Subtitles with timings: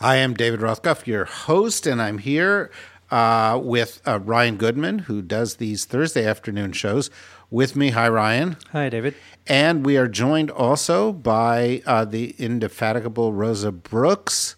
[0.00, 2.70] I am David Rothkopf, your host, and I'm here
[3.10, 7.10] uh, with uh, Ryan Goodman, who does these Thursday afternoon shows
[7.50, 7.90] with me.
[7.90, 8.56] Hi, Ryan.
[8.72, 9.14] Hi, David.
[9.46, 14.56] And we are joined also by uh, the indefatigable Rosa Brooks,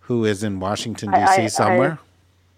[0.00, 1.22] who is in Washington, D.C.
[1.22, 1.98] I- I- somewhere.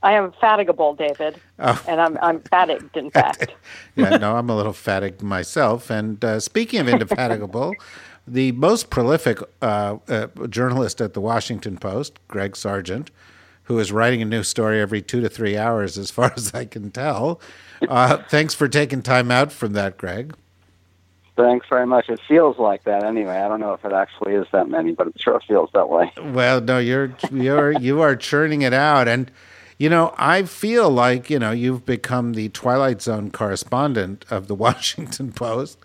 [0.03, 1.85] I am fatigable, David, Oh.
[1.87, 2.97] and I'm I'm fatigued.
[2.97, 3.53] In fact,
[3.97, 5.91] yeah, no, I'm a little fatigued myself.
[5.91, 7.75] And uh, speaking of indefatigable,
[8.27, 13.11] the most prolific uh, uh, journalist at the Washington Post, Greg Sargent,
[13.65, 16.65] who is writing a new story every two to three hours, as far as I
[16.65, 17.41] can tell.
[17.89, 20.35] Uh, thanks for taking time out from that, Greg.
[21.37, 22.09] Thanks very much.
[22.11, 23.39] It feels like that anyway.
[23.39, 26.13] I don't know if it actually is that many, but it sure feels that way.
[26.23, 29.31] Well, no, you're you're you are churning it out, and
[29.79, 34.55] you know I feel like you know you've become the Twilight Zone correspondent of the
[34.67, 35.79] Washington Post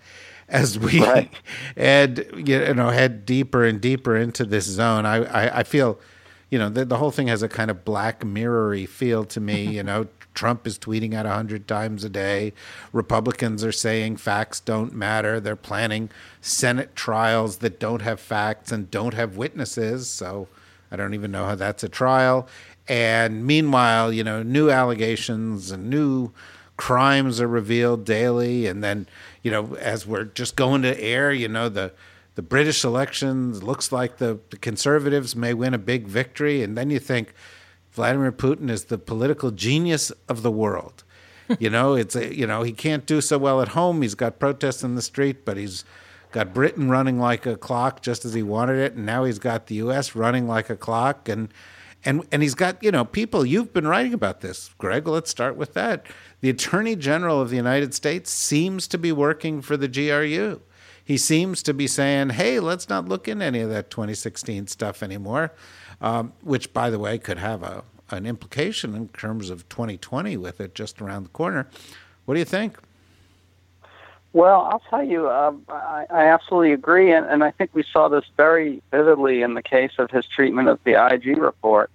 [0.49, 1.31] as we Right.
[1.75, 5.05] and you know head deeper and deeper into this zone.
[5.05, 5.99] I I, I feel
[6.49, 9.65] you know the, the whole thing has a kind of black mirrory feel to me.
[9.77, 10.07] You know.
[10.35, 12.52] Trump is tweeting out a hundred times a day.
[12.91, 15.39] Republicans are saying facts don't matter.
[15.39, 16.09] They're planning
[16.41, 20.09] Senate trials that don't have facts and don't have witnesses.
[20.09, 20.49] So
[20.91, 22.49] I don't even know how that's a trial.
[22.85, 26.31] And meanwhile, you know, new allegations and new
[26.75, 28.67] crimes are revealed daily.
[28.67, 29.07] And then,
[29.45, 31.93] you know, as we're just going to air, you know, the
[32.33, 36.63] the British elections looks like the, the conservatives may win a big victory.
[36.63, 37.33] And then you think
[37.92, 41.03] Vladimir Putin is the political genius of the world.
[41.59, 44.02] You know, it's a, you know he can't do so well at home.
[44.02, 45.86] He's got protests in the street, but he's
[46.31, 49.67] got Britain running like a clock just as he wanted it, and now he's got
[49.67, 50.15] the U.S.
[50.15, 51.49] running like a clock, and
[52.03, 53.45] and and he's got you know people.
[53.45, 55.08] You've been writing about this, Greg.
[55.08, 56.08] Let's start with that.
[56.41, 60.61] The Attorney General of the United States seems to be working for the GRU.
[61.03, 65.03] He seems to be saying, "Hey, let's not look into any of that 2016 stuff
[65.03, 65.51] anymore,"
[66.01, 70.61] um, which, by the way, could have a an implication in terms of 2020 with
[70.61, 71.67] it just around the corner.
[72.25, 72.77] What do you think?
[74.33, 78.09] Well, I'll tell you, um, I, I absolutely agree, and, and I think we saw
[78.09, 81.89] this very vividly in the case of his treatment of the IG report.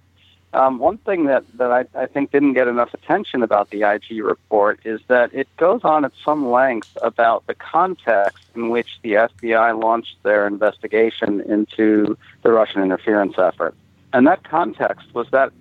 [0.53, 4.21] Um, one thing that, that I, I think didn't get enough attention about the IG
[4.21, 9.13] report is that it goes on at some length about the context in which the
[9.13, 13.75] FBI launched their investigation into the Russian interference effort.
[14.11, 15.53] And that context was that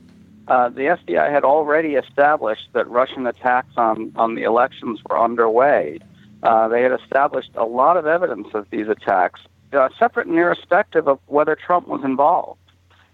[0.49, 6.01] uh, the FBI had already established that Russian attacks on, on the elections were underway.
[6.43, 9.41] Uh, they had established a lot of evidence of these attacks,
[9.73, 12.59] uh, separate and irrespective of whether Trump was involved.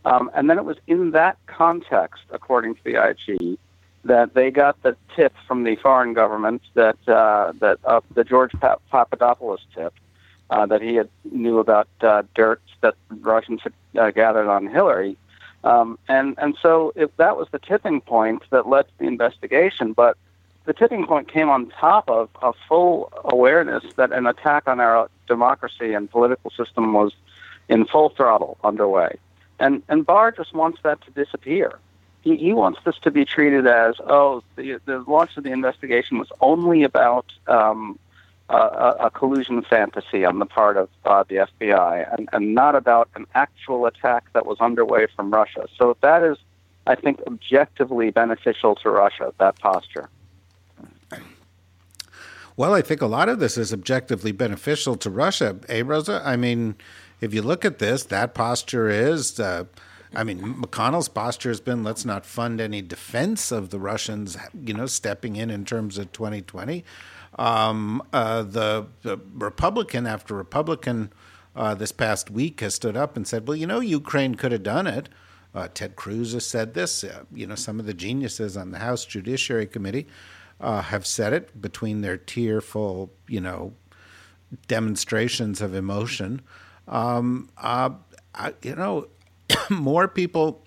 [0.06, 3.58] Um, and then it was in that context, according to the IG,
[4.04, 8.52] that they got the tip from the foreign government that uh, that uh, the George
[8.52, 9.92] pa- Papadopoulos tip
[10.48, 15.16] uh, that he had knew about uh, dirt that Russians had uh, gathered on Hillary,
[15.64, 19.92] um, and and so if that was the tipping point that led to the investigation,
[19.92, 20.16] but
[20.66, 25.10] the tipping point came on top of a full awareness that an attack on our
[25.26, 27.12] democracy and political system was
[27.68, 29.18] in full throttle underway.
[29.58, 31.78] And and Barr just wants that to disappear.
[32.22, 36.18] He, he wants this to be treated as oh the the launch of the investigation
[36.18, 37.98] was only about um,
[38.48, 38.56] a,
[39.00, 43.26] a, collusion fantasy on the part of uh, the FBI and, and not about an
[43.34, 45.66] actual attack that was underway from Russia.
[45.76, 46.38] So that is,
[46.86, 49.32] I think, objectively beneficial to Russia.
[49.38, 50.08] That posture.
[52.56, 56.22] Well, I think a lot of this is objectively beneficial to Russia, eh, Rosa?
[56.24, 56.76] I mean,
[57.20, 59.38] if you look at this, that posture is.
[59.38, 59.64] Uh,
[60.14, 64.72] I mean, McConnell's posture has been let's not fund any defense of the Russians, you
[64.72, 66.84] know, stepping in in terms of 2020.
[67.38, 71.12] Um, uh, the, the Republican after Republican
[71.54, 74.62] uh, this past week has stood up and said, well, you know, Ukraine could have
[74.62, 75.08] done it.
[75.54, 77.02] Uh, Ted Cruz has said this.
[77.02, 80.06] Uh, you know, some of the geniuses on the House Judiciary Committee
[80.60, 83.72] uh, have said it between their tearful, you know,
[84.68, 86.42] demonstrations of emotion.
[86.88, 87.90] Um, uh,
[88.34, 89.08] I, you know,
[89.70, 90.62] more people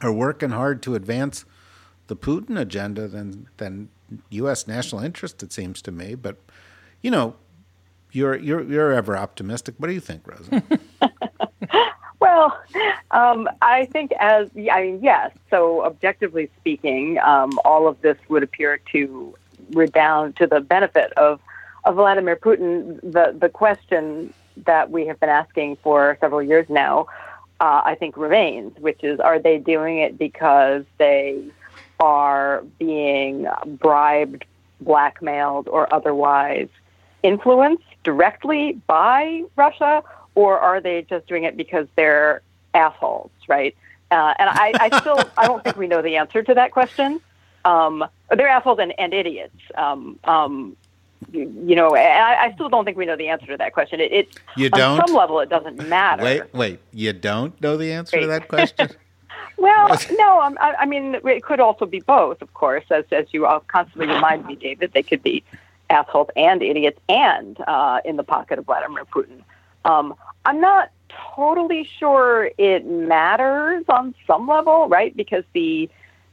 [0.00, 1.44] are working hard to advance
[2.06, 3.88] the Putin agenda than than
[4.30, 4.66] U.S.
[4.66, 5.42] national interest.
[5.42, 6.36] It seems to me, but
[7.02, 7.36] you know,
[8.12, 9.74] you're you're you're ever optimistic.
[9.78, 10.62] What do you think, Rosa?
[12.20, 12.60] Well,
[13.12, 15.30] um, I think as I mean, yes.
[15.50, 19.34] So objectively speaking, um, all of this would appear to
[19.70, 21.40] redound to the benefit of
[21.84, 23.00] of Vladimir Putin.
[23.02, 24.32] The the question
[24.66, 27.06] that we have been asking for several years now,
[27.60, 31.42] uh, I think, remains, which is, are they doing it because they
[32.00, 34.44] are being bribed,
[34.80, 36.68] blackmailed, or otherwise
[37.22, 40.02] influenced directly by Russia?
[40.38, 43.74] or are they just doing it because they're assholes, right?
[44.12, 47.20] Uh, and I, I still I don't think we know the answer to that question.
[47.64, 49.56] Um, they're assholes and, and idiots.
[49.74, 50.76] Um, um,
[51.32, 54.00] you, know, I, I, still don't think we know the answer to that question.
[54.00, 55.00] It, it you don't.
[55.00, 56.22] On some level, it doesn't matter.
[56.22, 56.80] Wait, wait.
[56.92, 58.90] You don't know the answer to that question.
[59.56, 60.38] well, no.
[60.40, 62.84] I, I mean, it could also be both, of course.
[62.90, 65.42] As as you all constantly remind me, David, they could be
[65.90, 69.42] assholes and idiots, and uh, in the pocket of Vladimir Putin.
[69.84, 70.14] Um,
[70.44, 70.90] I'm not
[71.34, 75.16] totally sure it matters on some level, right?
[75.16, 75.90] Because the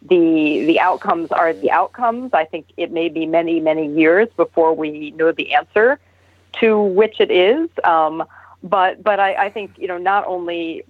[0.09, 2.31] the the outcomes are the outcomes.
[2.33, 5.99] I think it may be many many years before we know the answer
[6.61, 7.69] to which it is.
[7.83, 8.23] Um,
[8.63, 10.83] but but I, I think you know not only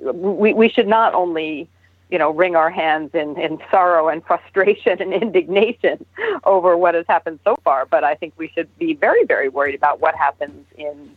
[0.00, 1.68] we we should not only
[2.10, 6.04] you know wring our hands in, in sorrow and frustration and indignation
[6.44, 9.74] over what has happened so far, but I think we should be very very worried
[9.74, 11.10] about what happens in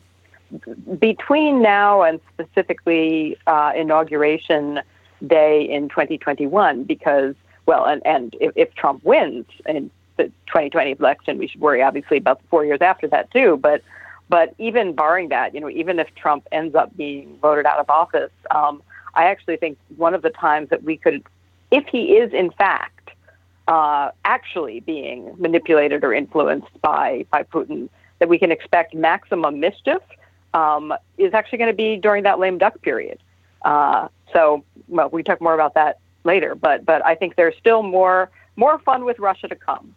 [0.98, 4.82] between now and specifically uh, inauguration
[5.26, 7.36] day in 2021, because,
[7.66, 12.18] well, and, and if, if Trump wins in the 2020 election, we should worry obviously
[12.18, 13.58] about the four years after that too.
[13.58, 13.84] But,
[14.28, 17.90] but even barring that, you know, even if Trump ends up being voted out of
[17.90, 18.82] office, um,
[19.16, 21.24] I actually think one of the times that we could,
[21.72, 23.12] if he is in fact
[23.68, 30.02] uh, actually being manipulated or influenced by by Putin, that we can expect maximum mischief
[30.54, 33.20] um, is actually going to be during that lame duck period.
[33.64, 37.84] Uh, so, well, we talk more about that later, but but I think there's still
[37.84, 39.96] more more fun with Russia to come.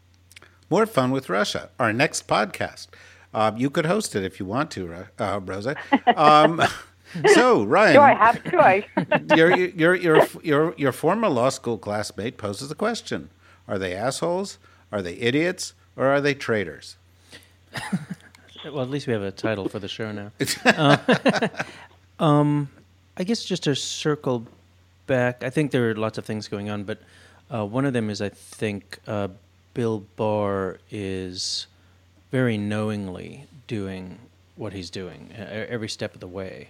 [0.70, 1.70] More fun with Russia.
[1.78, 2.88] Our next podcast.
[3.34, 5.76] Uh, you could host it if you want to, uh, Rosa.
[6.16, 6.62] Um,
[7.34, 8.58] so, Ryan, do I have to?
[8.58, 8.86] I
[9.36, 13.30] your, your your your your former law school classmate poses a question:
[13.66, 14.58] Are they assholes?
[14.90, 15.74] Are they idiots?
[15.96, 16.96] Or are they traitors?
[18.64, 20.30] Well, at least we have a title for the show now.
[20.64, 21.48] uh,
[22.20, 22.70] um,
[23.16, 24.46] I guess just to circle
[25.06, 26.98] back, I think there are lots of things going on, but
[27.52, 29.28] uh, one of them is I think uh,
[29.74, 31.66] Bill Barr is
[32.30, 34.18] very knowingly doing
[34.56, 36.68] what he's doing every step of the way.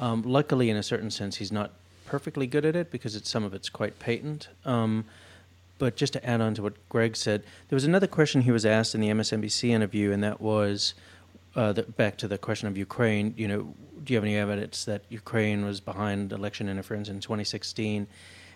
[0.00, 1.72] Um, luckily, in a certain sense, he's not
[2.06, 4.48] perfectly good at it because it's, some of it's quite patent.
[4.64, 5.04] Um,
[5.78, 8.64] but just to add on to what Greg said, there was another question he was
[8.64, 10.94] asked in the MSNBC interview, and that was
[11.54, 14.84] uh, the, back to the question of Ukraine, you know, do you have any evidence
[14.84, 18.06] that Ukraine was behind election interference in 2016?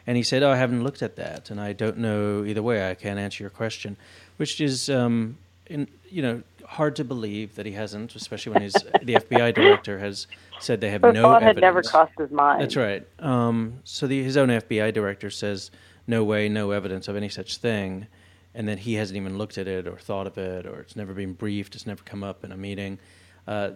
[0.07, 2.89] And he said, "Oh, I haven't looked at that, and I don't know either way.
[2.89, 3.97] I can't answer your question,"
[4.37, 9.15] which is, um, in, you know, hard to believe that he hasn't, especially when the
[9.15, 10.29] FBI director has
[10.61, 11.57] said they have no thought evidence.
[11.57, 12.63] had never crossed his mind.
[12.63, 13.07] That's right.
[13.19, 15.73] Um, so the, his own FBI director says,
[16.07, 18.07] "No way, no evidence of any such thing."
[18.57, 21.13] And then he hasn't even looked at it or thought of it, or it's never
[21.13, 22.99] been briefed, it's never come up in a meeting.
[23.47, 23.73] Uh,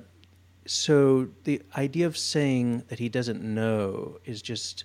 [0.66, 4.84] so the idea of saying that he doesn't know is just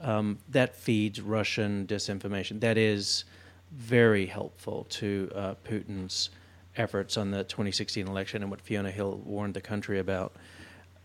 [0.00, 2.60] um, that feeds Russian disinformation.
[2.60, 3.24] That is
[3.72, 6.30] very helpful to uh, Putin's
[6.76, 10.34] efforts on the 2016 election and what Fiona Hill warned the country about.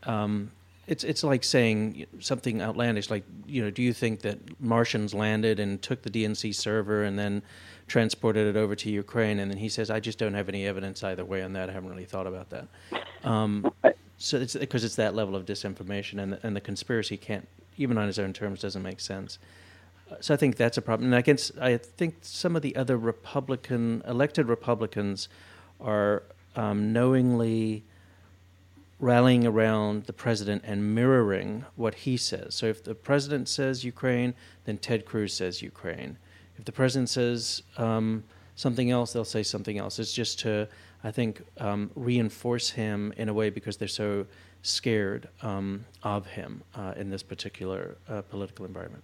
[0.04, 0.52] Um,
[0.88, 5.60] it's it's like saying something outlandish, like you know, do you think that Martians landed
[5.60, 7.42] and took the DNC server and then
[7.94, 11.04] transported it over to Ukraine, and then he says, "I just don't have any evidence
[11.04, 11.70] either way on that.
[11.70, 12.68] I haven't really thought about that."
[13.24, 13.72] Um,
[14.18, 17.48] so it's because it's that level of disinformation, and the, and the conspiracy can't,
[17.78, 19.38] even on his own terms, doesn't make sense.
[20.22, 21.14] So I think that's a problem.
[21.14, 25.30] And against, I think some of the other Republican elected Republicans
[25.80, 26.24] are
[26.56, 27.84] um, knowingly
[29.00, 32.56] rallying around the president and mirroring what he says.
[32.56, 34.34] So if the president says Ukraine,
[34.66, 36.18] then Ted Cruz says Ukraine.
[36.64, 38.24] If the president says um,
[38.56, 40.00] something else, they'll say something else.
[40.00, 40.70] It's just to,
[41.04, 44.26] I think, um, reinforce him in a way because they're so
[44.62, 49.04] scared um, of him uh, in this particular uh, political environment.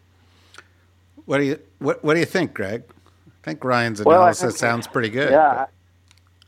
[1.25, 2.83] What do you what What do you think, Greg?
[3.27, 5.31] I think Ryan's analysis well, think, sounds pretty good.
[5.31, 5.65] Yeah,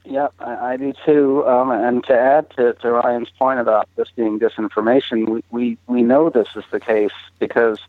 [0.05, 1.45] yeah, I, I do too.
[1.45, 6.03] Um, and to add to, to Ryan's point about this being disinformation, we, we, we
[6.03, 7.81] know this is the case because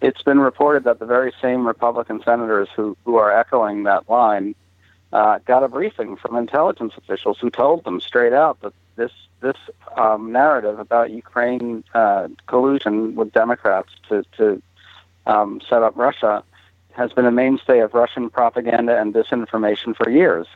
[0.00, 4.54] it's been reported that the very same Republican senators who, who are echoing that line
[5.12, 9.56] uh, got a briefing from intelligence officials who told them straight out that this this
[9.96, 14.62] um, narrative about Ukraine uh, collusion with Democrats to to
[15.26, 16.44] um, set up Russia
[16.92, 20.46] has been a mainstay of Russian propaganda and disinformation for years.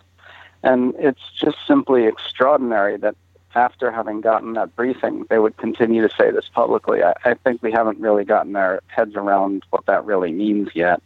[0.62, 3.16] And it's just simply extraordinary that
[3.54, 7.02] after having gotten that briefing, they would continue to say this publicly.
[7.02, 11.02] I, I think we haven't really gotten our heads around what that really means yet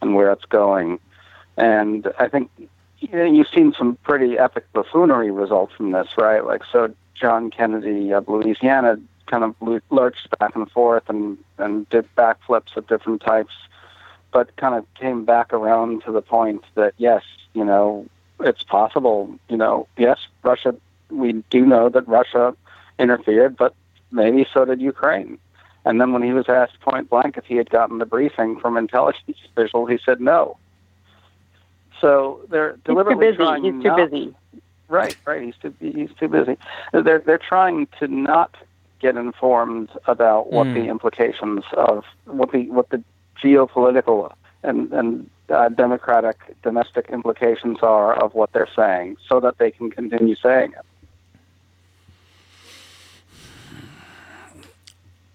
[0.00, 0.98] and where it's going.
[1.56, 2.50] And I think
[3.00, 6.44] you know, you've seen some pretty epic buffoonery results from this, right?
[6.44, 12.06] Like, so John Kennedy of Louisiana kind of lurched back and forth and, and did
[12.16, 13.54] backflips of different types,
[14.32, 17.22] but kind of came back around to the point that, yes,
[17.54, 18.06] you know,
[18.40, 20.74] it's possible, you know, yes, Russia,
[21.10, 22.54] we do know that Russia
[22.98, 23.74] interfered, but
[24.10, 25.38] maybe so did Ukraine.
[25.84, 28.76] And then when he was asked point blank if he had gotten the briefing from
[28.76, 30.56] intelligence officials, he said no.
[32.00, 33.44] So they're deliberately he's too busy.
[33.44, 34.34] trying He's too not, busy.
[34.88, 35.42] Right, right.
[35.42, 36.56] He's too he's too busy.
[36.92, 38.54] They're they're trying to not
[39.00, 40.74] get informed about what Mm.
[40.74, 43.02] the implications of what the what the
[43.42, 49.70] geopolitical and and uh, democratic domestic implications are of what they're saying, so that they
[49.70, 50.84] can continue saying it.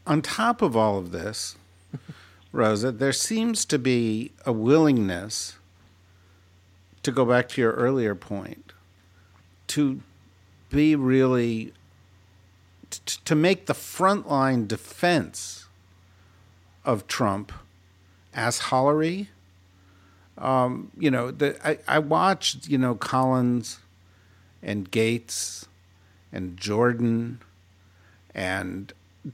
[0.08, 1.56] On top of all of this,
[2.52, 5.58] Rosa, there seems to be a willingness
[7.04, 8.74] to go back to your earlier point
[9.68, 10.02] to
[10.70, 11.74] be really
[12.90, 15.66] t- to make the frontline defense
[16.84, 17.52] of Trump
[18.34, 19.28] as Hollery.
[20.38, 23.80] Um, you know, the, I, I watched, you know, Collins
[24.62, 25.66] and Gaetz
[26.32, 27.40] and Jordan
[28.34, 28.92] and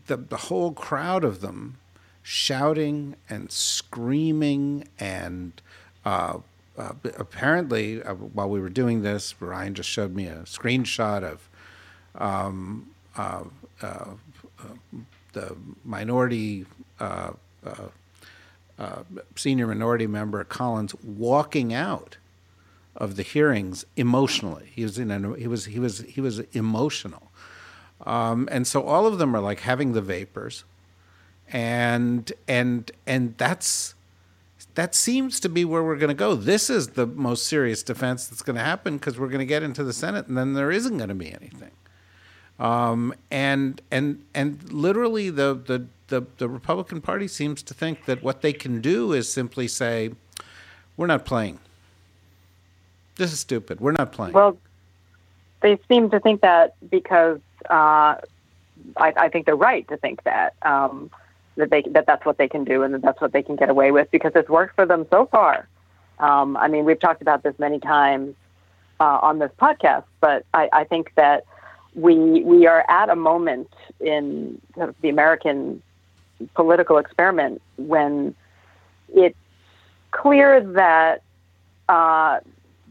[0.08, 1.78] the, the whole crowd of them
[2.24, 5.62] shouting and screaming and
[6.06, 6.38] uh,
[6.78, 11.50] uh, apparently uh, while we were doing this ryan just showed me a screenshot of
[12.16, 13.44] um, uh,
[13.82, 14.06] uh,
[15.34, 16.66] the minority
[17.00, 17.32] uh,
[19.36, 22.18] senior minority member collins walking out
[22.96, 24.72] of the hearings emotionally.
[24.74, 27.31] He was in an, he was he was he was emotional
[28.06, 30.64] um, and so all of them are like having the vapors,
[31.52, 33.96] and and and that's
[34.76, 36.36] that seems to be where we're going to go.
[36.36, 39.64] This is the most serious defense that's going to happen because we're going to get
[39.64, 41.72] into the Senate, and then there isn't going to be anything.
[42.60, 48.24] Um, and and and literally, the, the the the Republican Party seems to think that
[48.24, 50.12] what they can do is simply say,
[50.96, 51.60] "We're not playing.
[53.16, 53.82] This is stupid.
[53.82, 54.58] We're not playing." Well,
[55.62, 57.40] they seem to think that because
[57.70, 58.16] uh,
[58.98, 61.12] I, I think they're right to think that um,
[61.56, 63.70] that they that that's what they can do and that that's what they can get
[63.70, 65.68] away with because it's worked for them so far.
[66.20, 68.36] Um, I mean, we've talked about this many times
[69.00, 71.46] uh, on this podcast, but I, I think that
[71.96, 75.82] we we are at a moment in sort of the American
[76.56, 78.36] political experiment when
[79.14, 79.38] it's
[80.12, 81.22] clear that
[81.90, 82.40] uh,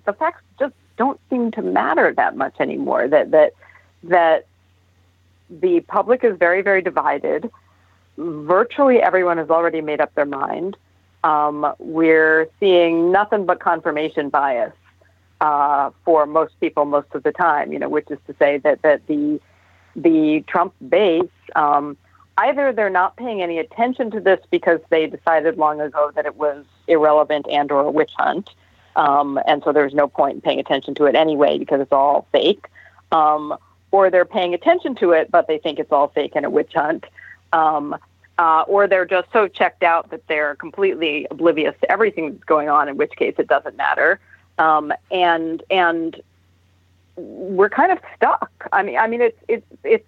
[0.05, 3.09] the facts just don't seem to matter that much anymore.
[3.09, 3.53] That that
[4.05, 4.47] that
[5.51, 7.51] the public is very very divided.
[8.17, 10.77] Virtually everyone has already made up their mind.
[11.23, 14.73] Um, we're seeing nothing but confirmation bias
[15.41, 17.73] uh, for most people most of the time.
[17.73, 19.41] You know, which is to say that that the
[19.97, 21.97] the Trump base um,
[22.39, 26.37] either they're not paying any attention to this because they decided long ago that it
[26.37, 28.51] was irrelevant and or a witch hunt,
[28.97, 32.27] um, and so there's no point in paying attention to it anyway because it's all
[32.33, 32.67] fake.
[33.13, 33.57] Um,
[33.93, 36.73] or they're paying attention to it, but they think it's all fake and a witch
[36.75, 37.05] hunt.
[37.53, 37.97] Um,
[38.39, 42.71] uh, or they're just so checked out that they're completely oblivious to everything that's going
[42.71, 44.19] on, in which case it doesn't matter.
[44.59, 46.21] Um, and and
[47.17, 48.51] we're kind of stuck.
[48.73, 50.07] I mean, I mean, it's it's it's.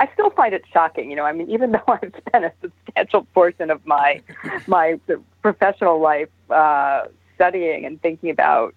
[0.00, 1.10] I still find it shocking.
[1.10, 4.20] You know, I mean, even though I've spent a substantial portion of my
[4.68, 5.00] my
[5.42, 8.74] professional life uh, studying and thinking about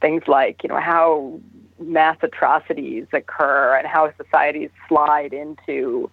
[0.00, 1.38] things like you know how
[1.78, 6.10] mass atrocities occur and how societies slide into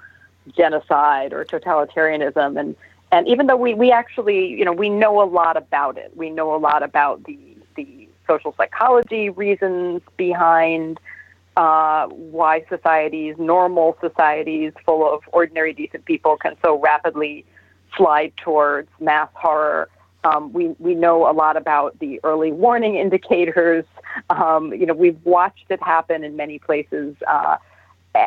[0.55, 2.59] genocide or totalitarianism.
[2.59, 2.75] And
[3.11, 6.11] and even though we, we actually you know we know a lot about it.
[6.15, 7.37] We know a lot about the
[7.75, 10.99] the social psychology reasons behind
[11.57, 17.45] uh, why societies normal societies full of ordinary decent people can so rapidly
[17.97, 19.89] slide towards mass horror
[20.23, 23.85] um, we we know a lot about the early warning indicators.
[24.29, 27.57] Um, you know, we've watched it happen in many places, uh,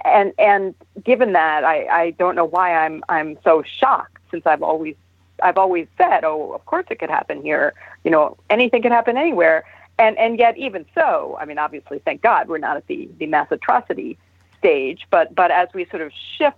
[0.04, 0.74] and and
[1.04, 4.96] given that, I, I don't know why I'm I'm so shocked since I've always
[5.42, 7.74] I've always said, oh, of course it could happen here.
[8.04, 9.64] You know, anything could happen anywhere.
[9.98, 13.26] and and yet even so, I mean, obviously, thank God we're not at the the
[13.26, 14.18] mass atrocity
[14.58, 16.56] stage, but but as we sort of shift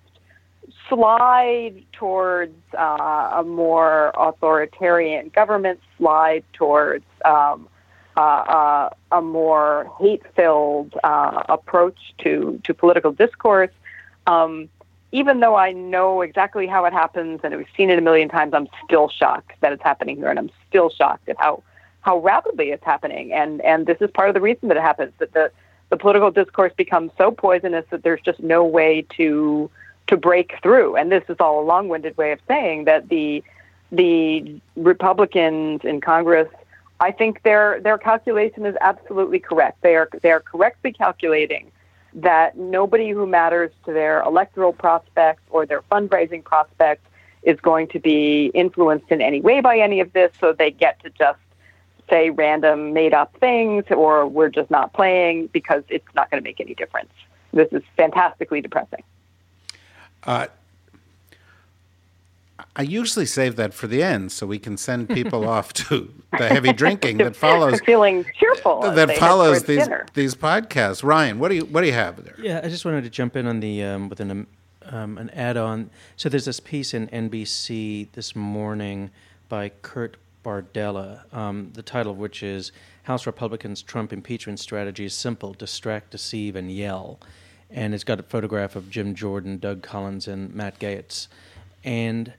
[0.88, 7.69] slide towards uh, a more authoritarian government, slide towards um,
[8.16, 13.71] uh, uh, a more hate-filled uh, approach to to political discourse.
[14.26, 14.69] Um,
[15.12, 18.55] even though I know exactly how it happens and we've seen it a million times,
[18.55, 21.62] I'm still shocked that it's happening here, and I'm still shocked at how
[22.00, 23.33] how rapidly it's happening.
[23.33, 25.50] And and this is part of the reason that it happens that the
[25.90, 29.71] the political discourse becomes so poisonous that there's just no way to
[30.08, 30.96] to break through.
[30.96, 33.42] And this is all a long-winded way of saying that the
[33.92, 36.48] the Republicans in Congress,
[37.00, 39.82] I think their their calculation is absolutely correct.
[39.82, 41.70] They are they are correctly calculating
[42.14, 47.02] that nobody who matters to their electoral prospects or their fundraising prospects
[47.42, 51.00] is going to be influenced in any way by any of this, so they get
[51.02, 51.38] to just
[52.08, 56.48] say random made up things or we're just not playing because it's not going to
[56.48, 57.10] make any difference.
[57.52, 59.02] This is fantastically depressing.
[60.26, 60.49] Uh,
[62.75, 66.49] I usually save that for the end so we can send people off to the
[66.49, 67.80] heavy drinking that follows.
[67.80, 68.83] Feeling cheerful.
[68.83, 70.06] That follows these dinner.
[70.14, 71.02] these podcasts.
[71.02, 72.37] Ryan, what do you what do you have there?
[72.38, 74.47] Yeah, I just wanted to jump in on the um, with an
[74.85, 75.90] um, an add on.
[76.16, 79.11] So there's this piece in NBC this morning
[79.49, 82.73] by Kurt Bardella, um, the title of which is
[83.04, 87.18] House Republicans' Trump Impeachment Strategy is Simple Distract, Deceive, and Yell.
[87.70, 91.28] And it's got a photograph of Jim Jordan, Doug Collins, and Matt Gaetz.
[91.85, 92.32] And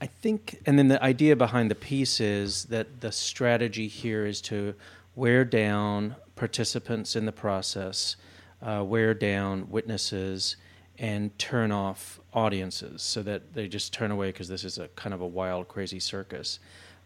[0.00, 4.40] I think, and then the idea behind the piece is that the strategy here is
[4.42, 4.74] to
[5.14, 8.16] wear down participants in the process,
[8.60, 10.56] uh, wear down witnesses,
[10.98, 15.14] and turn off audiences so that they just turn away because this is a kind
[15.14, 16.58] of a wild, crazy circus.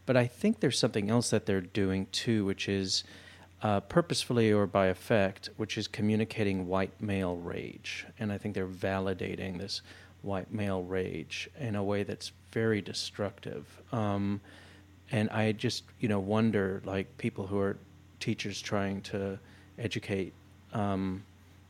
[0.07, 3.05] But I think there's something else that they're doing too, which is
[3.63, 8.07] uh, purposefully or by effect, which is communicating white male rage.
[8.19, 9.83] And I think they're validating this
[10.23, 13.65] white male rage in a way that's very destructive.
[13.93, 14.41] Um,
[15.13, 17.77] and I just, you know, wonder, like people who are
[18.19, 19.39] teachers trying to
[19.79, 20.33] educate
[20.73, 21.23] um,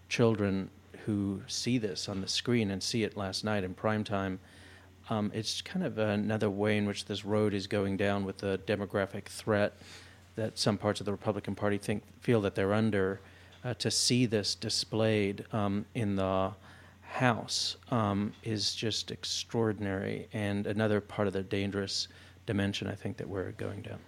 [0.09, 0.71] children
[1.05, 4.41] who see this on the screen and see it last night in prime time.
[5.09, 8.59] Um, it's kind of another way in which this road is going down with the
[8.67, 9.75] demographic threat
[10.37, 13.21] that some parts of the Republican Party think feel that they're under.
[13.65, 16.53] Uh, to see this displayed um, in the
[17.03, 22.07] house um, is just extraordinary and another part of the dangerous
[22.47, 23.99] dimension I think that we're going down.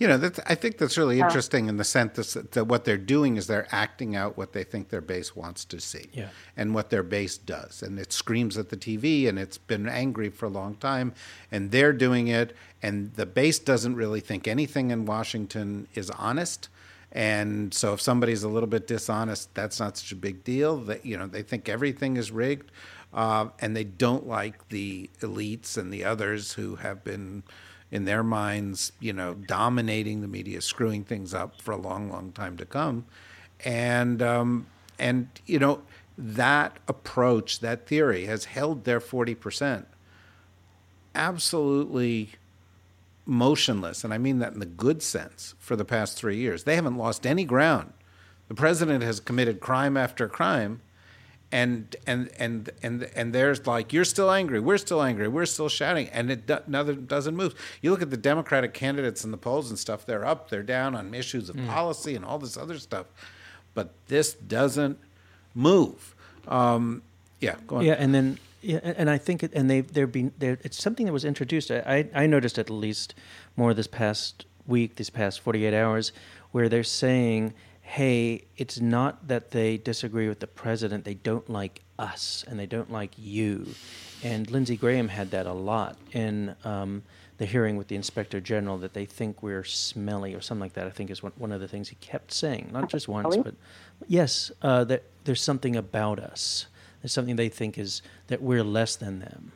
[0.00, 3.36] You know, I think that's really interesting in the sense that, that, what they're doing
[3.36, 6.28] is they're acting out what they think their base wants to see yeah.
[6.56, 7.82] and what their base does.
[7.82, 11.14] And it screams at the TV and it's been angry for a long time
[11.50, 12.54] and they're doing it.
[12.82, 16.68] And the base doesn't really think anything in Washington is honest.
[17.12, 20.76] And so if somebody's a little bit dishonest, that's not such a big deal.
[20.78, 22.70] That you know they think everything is rigged,
[23.14, 27.42] uh, and they don't like the elites and the others who have been,
[27.90, 32.32] in their minds, you know, dominating the media, screwing things up for a long, long
[32.32, 33.06] time to come,
[33.64, 34.66] and um,
[34.98, 35.82] and you know
[36.18, 39.86] that approach, that theory, has held their forty percent
[41.16, 42.30] absolutely
[43.24, 46.62] motionless, and I mean that in the good sense, for the past three years.
[46.62, 47.92] They haven't lost any ground.
[48.48, 50.80] The president has committed crime after crime,
[51.56, 55.70] and and and and and there's like you're still angry, we're still angry, we're still
[55.70, 57.54] shouting, and it do, nothing doesn't move.
[57.80, 60.94] You look at the Democratic candidates in the polls and stuff; they're up, they're down
[60.94, 61.66] on issues of mm.
[61.66, 63.06] policy and all this other stuff,
[63.72, 64.98] but this doesn't
[65.54, 66.14] move.
[66.46, 67.00] Um,
[67.40, 67.86] yeah, go on.
[67.86, 70.58] Yeah, and then yeah, and I think, it, and they've they're been there.
[70.62, 71.70] It's something that was introduced.
[71.70, 73.14] I I noticed at least
[73.56, 76.12] more this past week, these past forty eight hours,
[76.52, 77.54] where they're saying,
[77.86, 82.66] "Hey, it's not that they disagree with the president; they don't like us, and they
[82.66, 83.68] don't like you."
[84.22, 87.02] And Lindsey Graham had that a lot in um,
[87.38, 90.86] the hearing with the inspector general that they think we're smelly or something like that.
[90.86, 93.54] I think is one, one of the things he kept saying, not just once, but
[94.08, 96.66] yes, uh, that there's something about us
[97.02, 99.52] There's something they think is that we're less than them.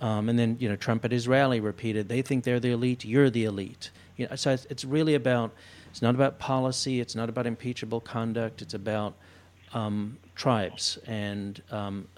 [0.00, 3.04] Um, and then you know Trump at his rally repeated, they think they're the elite,
[3.04, 3.90] you're the elite.
[4.16, 5.52] You know, so it's, it's really about
[5.92, 9.12] it's not about policy, it's not about impeachable conduct, it's about
[9.74, 12.08] um, tribes and um,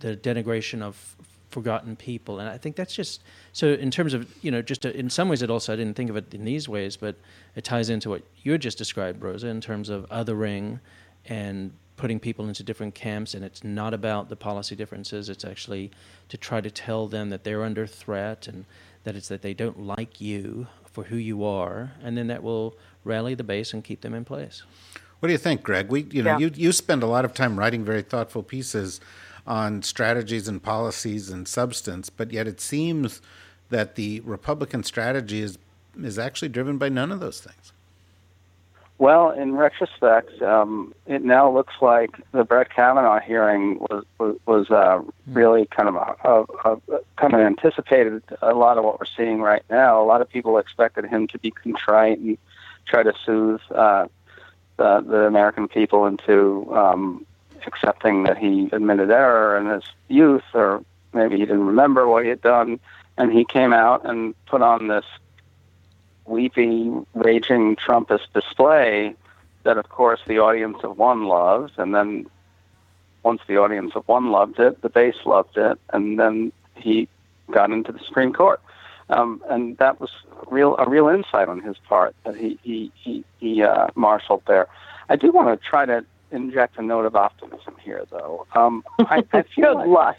[0.00, 1.16] the denigration of
[1.48, 2.40] forgotten people.
[2.40, 3.22] And I think that's just
[3.54, 5.96] so in terms of you know just to, in some ways it also I didn't
[5.96, 7.16] think of it in these ways, but
[7.56, 10.80] it ties into what you just described, Rosa, in terms of othering
[11.24, 15.30] and putting people into different camps, and it's not about the policy differences.
[15.30, 15.90] It's actually
[16.28, 18.66] to try to tell them that they're under threat and
[19.04, 22.76] that it's that they don't like you for who you are, and then that will
[23.04, 24.62] rally the base and keep them in place.
[25.20, 25.88] What do you think, Greg?
[25.88, 26.38] We, you know, Yeah.
[26.46, 29.00] you you spend a lot of time writing very thoughtful pieces
[29.46, 33.20] on strategies and policies and substance, but yet it seems
[33.70, 35.58] that the Republican strategy is
[36.00, 37.72] is actually driven by none of those things.
[38.98, 44.04] Well, in retrospect, um, it now looks like the Brett Kavanaugh hearing was
[44.44, 48.98] was, uh, really kind of a, a, a kind of anticipated a lot of what
[48.98, 50.02] we're seeing right now.
[50.02, 52.36] A lot of people expected him to be contrite and
[52.86, 54.08] try to soothe uh,
[54.78, 57.24] the, the American people into um,
[57.66, 60.82] accepting that he admitted error in his youth, or
[61.12, 62.80] maybe he didn't remember what he had done,
[63.16, 65.04] and he came out and put on this
[66.28, 69.14] weepy, raging Trumpist display
[69.64, 72.26] that, of course, the audience of one loves, and then
[73.22, 77.08] once the audience of one loved it, the base loved it, and then he
[77.50, 78.60] got into the Supreme Court,
[79.10, 80.10] um, and that was
[80.50, 84.68] real a real insight on his part that he he he, he uh, marshaled there.
[85.08, 88.46] I do want to try to inject a note of optimism here, though.
[88.54, 90.16] Um, I, I feel like.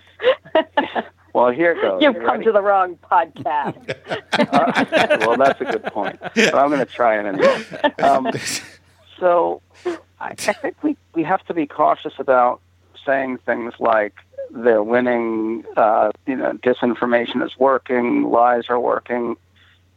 [1.34, 2.02] well, here it goes.
[2.02, 2.46] You've You come ready?
[2.46, 3.96] to the wrong podcast.
[4.40, 6.18] Uh, well, that's a good point.
[6.22, 7.66] But I'm going to try it anyway.
[8.02, 8.32] Um,
[9.20, 12.62] so I, I think we, we have to be cautious about
[13.06, 14.14] saying things like
[14.52, 19.36] they're winning, uh, you know, disinformation is working, lies are working,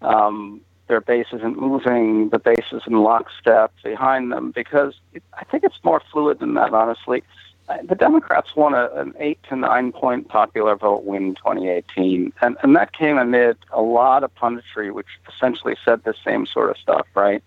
[0.00, 5.44] um, their base isn't moving, the base is in lockstep behind them, because it, I
[5.44, 7.22] think it's more fluid than that, honestly.
[7.68, 12.32] Uh, The Democrats won a, an eight to nine point popular vote win in 2018,
[12.40, 16.70] and, and that came amid a lot of punditry, which essentially said the same sort
[16.70, 17.42] of stuff, right?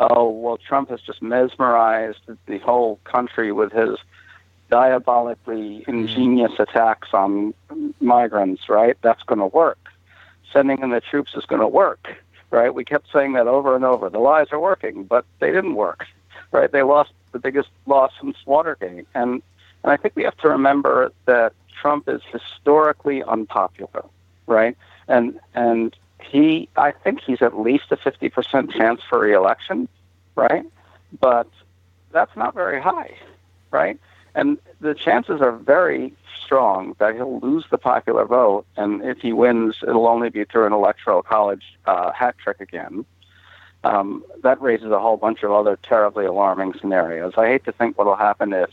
[0.00, 3.98] Oh, well, Trump has just mesmerized the whole country with his
[4.70, 7.52] diabolically ingenious attacks on
[8.00, 8.96] migrants, right?
[9.02, 9.78] That's going to work.
[10.52, 12.16] Sending in the troops is going to work,
[12.50, 12.74] right?
[12.74, 14.08] We kept saying that over and over.
[14.08, 16.06] The lies are working, but they didn't work,
[16.50, 16.70] right?
[16.70, 19.06] They lost the biggest loss since Watergate.
[19.14, 19.42] And,
[19.82, 24.04] and I think we have to remember that Trump is historically unpopular,
[24.46, 24.76] right?
[25.08, 29.88] And, and he, I think he's at least a 50% chance for reelection,
[30.36, 30.64] right?
[31.18, 31.48] But
[32.12, 33.14] that's not very high,
[33.70, 33.98] right?
[34.34, 36.12] And the chances are very
[36.44, 40.66] strong that he'll lose the popular vote, and if he wins, it'll only be through
[40.66, 43.04] an electoral college uh, hat trick again.
[43.82, 47.32] Um, that raises a whole bunch of other terribly alarming scenarios.
[47.36, 48.70] I hate to think what'll happen if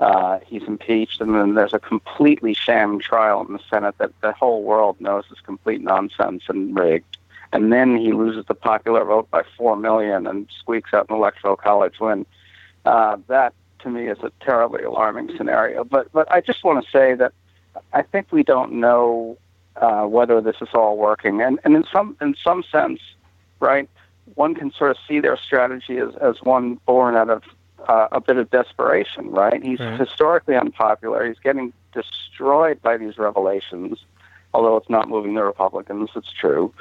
[0.00, 4.32] uh, he's impeached, and then there's a completely sham trial in the Senate that the
[4.32, 7.16] whole world knows is complete nonsense and rigged.
[7.52, 11.56] And then he loses the popular vote by four million and squeaks out an electoral
[11.56, 12.26] college win.
[12.84, 15.84] Uh, that to me is a terribly alarming scenario.
[15.84, 17.32] But but I just want to say that
[17.92, 19.38] I think we don't know
[19.76, 23.00] uh, whether this is all working, and and in some in some sense,
[23.60, 23.88] right,
[24.34, 27.42] one can sort of see their strategy as as one born out of
[27.88, 29.62] uh, a bit of desperation, right?
[29.62, 29.98] He's Right.
[29.98, 31.26] historically unpopular.
[31.26, 34.04] He's getting destroyed by these revelations,
[34.52, 36.10] although it's not moving the Republicans.
[36.14, 36.72] It's true.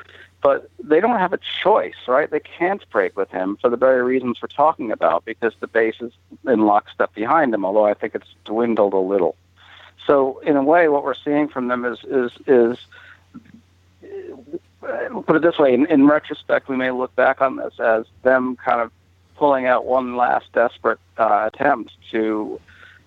[0.42, 2.30] But they don't have a choice, right?
[2.30, 5.96] They can't break with him for the very reasons we're talking about, because the base
[6.02, 6.12] is
[6.48, 7.66] in lockstep behind him.
[7.66, 9.36] Although I think it's dwindled a little.
[10.06, 12.78] So in a way, what we're seeing from them is is is
[14.84, 15.74] uh, put it this way.
[15.74, 18.92] In, in retrospect, we may look back on this as them kind of
[19.36, 22.60] pulling out one last desperate uh, attempt to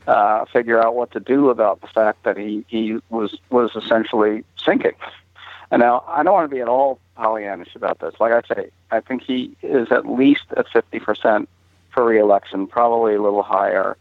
[0.07, 4.45] uh, figure out what to do about the fact that he he was was essentially
[4.57, 4.95] sinking.
[5.71, 8.15] And now I don't want to be at all Pollyannish about this.
[8.19, 11.47] Like I say, I think he is at least at 50%
[11.91, 13.97] for reelection, probably a little higher.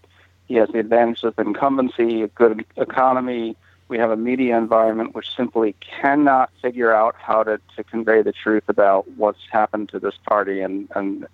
[0.48, 3.58] He has the advantage of incumbency, a good economy.
[3.90, 8.32] We have a media environment which simply cannot figure out how to, to convey the
[8.32, 11.28] truth about what's happened to this party and, and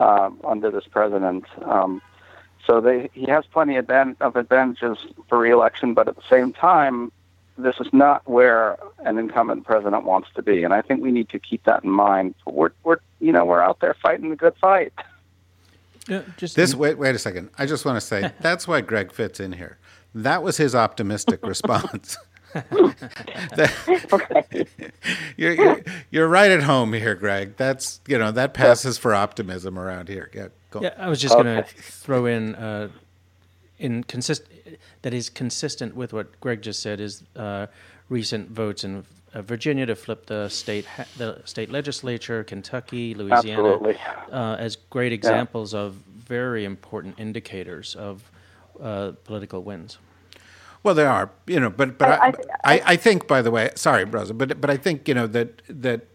[0.00, 1.44] um, under this president.
[1.62, 2.02] Um,
[2.66, 3.88] so they, he has plenty of,
[4.20, 7.12] of advantages for reelection, but at the same time,
[7.58, 11.28] this is not where an incumbent president wants to be, and I think we need
[11.30, 12.34] to keep that in mind.
[12.46, 14.92] We're, we're you know, we're out there fighting the good fight.
[16.08, 17.50] Yeah, just This wait wait a second.
[17.58, 19.78] I just want to say that's why Greg fits in here.
[20.14, 22.16] That was his optimistic response.
[22.52, 24.66] That- okay.
[25.36, 27.56] you're, you're you're right at home here, Greg.
[27.56, 30.30] That's you know that passes for optimism around here.
[30.34, 30.80] Yeah, go.
[30.82, 32.88] Yeah, I was just going to throw in uh,
[33.78, 34.42] in consist
[35.02, 37.66] that is consistent with what Greg just said is uh,
[38.08, 43.78] recent votes in uh, Virginia to flip the state ha- the state legislature, Kentucky, Louisiana,
[44.32, 48.22] uh, as great examples of very important indicators of
[48.82, 49.98] uh, political wins.
[50.82, 52.32] Well, there are, you know, but but I- I, I-
[52.64, 55.62] I, I think, by the way, sorry, Rosa, but but I think you know that
[55.68, 56.06] that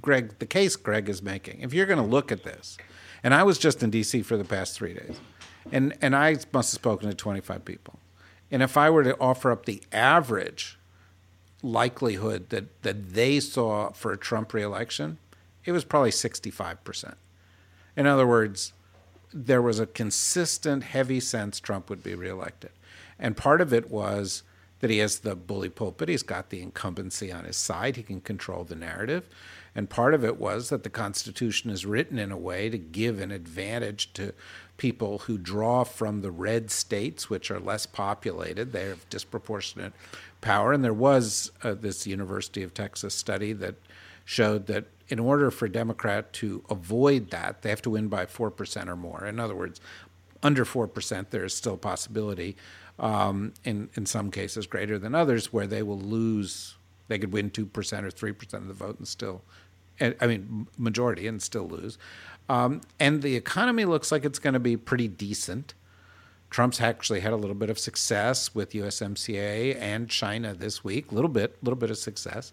[0.00, 2.76] Greg, the case Greg is making, if you're going to look at this,
[3.24, 4.22] And I was just in D.C.
[4.22, 5.20] for the past three days,
[5.72, 7.98] and and I must have spoken to 25 people.
[8.50, 10.78] And if I were to offer up the average
[11.62, 15.18] likelihood that that they saw for a Trump reelection,
[15.64, 17.16] it was probably 65 percent.
[17.96, 18.72] In other words,
[19.34, 22.70] there was a consistent, heavy sense Trump would be reelected.
[23.18, 24.42] And part of it was
[24.80, 28.20] that he has the bully pulpit, he's got the incumbency on his side, he can
[28.20, 29.28] control the narrative.
[29.74, 33.20] And part of it was that the Constitution is written in a way to give
[33.20, 34.32] an advantage to
[34.76, 38.72] people who draw from the red states, which are less populated.
[38.72, 39.92] They have disproportionate
[40.40, 40.72] power.
[40.72, 43.74] And there was uh, this University of Texas study that
[44.24, 48.26] showed that in order for a Democrat to avoid that, they have to win by
[48.26, 49.24] 4% or more.
[49.24, 49.80] In other words,
[50.42, 52.56] under 4%, there is still a possibility,
[52.98, 56.76] um, in, in some cases greater than others, where they will lose,
[57.08, 59.42] they could win 2% or 3% of the vote and still,
[60.00, 61.98] I mean, majority and still lose.
[62.48, 65.74] Um, and the economy looks like it's going to be pretty decent.
[66.50, 71.28] Trump's actually had a little bit of success with USMCA and China this week, little
[71.28, 72.52] bit, little bit of success.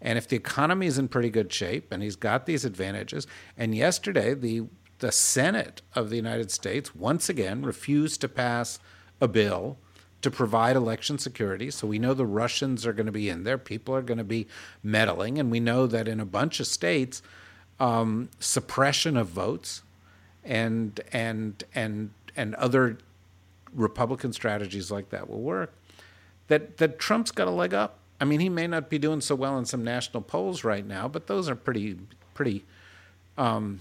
[0.00, 3.74] And if the economy is in pretty good shape and he's got these advantages, and
[3.74, 4.64] yesterday the
[4.98, 8.78] the Senate of the United States once again refused to pass
[9.20, 9.76] a bill
[10.26, 11.70] to provide election security.
[11.70, 13.56] So we know the Russians are going to be in there.
[13.56, 14.48] People are going to be
[14.82, 15.38] meddling.
[15.38, 17.22] And we know that in a bunch of states,
[17.78, 19.82] um, suppression of votes
[20.42, 22.98] and, and, and, and other
[23.72, 25.72] Republican strategies like that will work.
[26.48, 27.98] That, that Trump's got a leg up.
[28.20, 31.06] I mean, he may not be doing so well in some national polls right now,
[31.06, 31.98] but those are pretty,
[32.34, 32.64] pretty
[33.38, 33.78] um,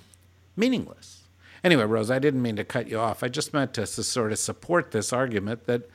[0.56, 1.24] meaningless.
[1.64, 3.24] Anyway, Rose, I didn't mean to cut you off.
[3.24, 5.90] I just meant to, to sort of support this argument that,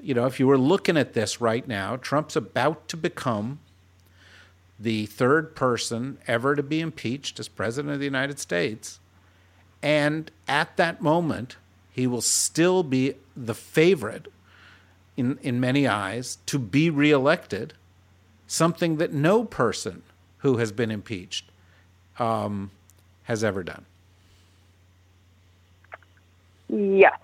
[0.00, 3.58] you know, if you were looking at this right now, Trump's about to become
[4.78, 9.00] the third person ever to be impeached as president of the United States.
[9.82, 11.56] And at that moment,
[11.92, 14.26] he will still be the favorite
[15.16, 17.72] in, in many eyes to be reelected
[18.46, 20.02] something that no person
[20.38, 21.46] who has been impeached
[22.18, 22.70] um,
[23.24, 23.84] has ever done.
[26.68, 27.18] Yes.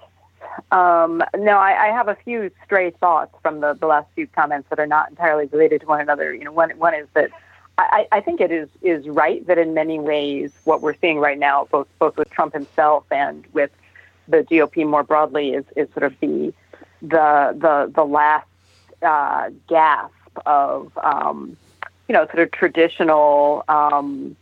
[0.71, 4.69] Um, no, I, I, have a few stray thoughts from the, the last few comments
[4.71, 6.35] that are not entirely related to one another.
[6.35, 7.31] You know, one, one is that
[7.79, 11.39] I, I think it is, is right that in many ways what we're seeing right
[11.39, 13.71] now, both both with Trump himself and with
[14.29, 16.53] the GOP more broadly, is, is sort of the
[17.01, 18.47] the the the last
[19.03, 20.13] uh, gasp
[20.47, 21.57] of um,
[22.09, 24.37] you know sort of traditional um,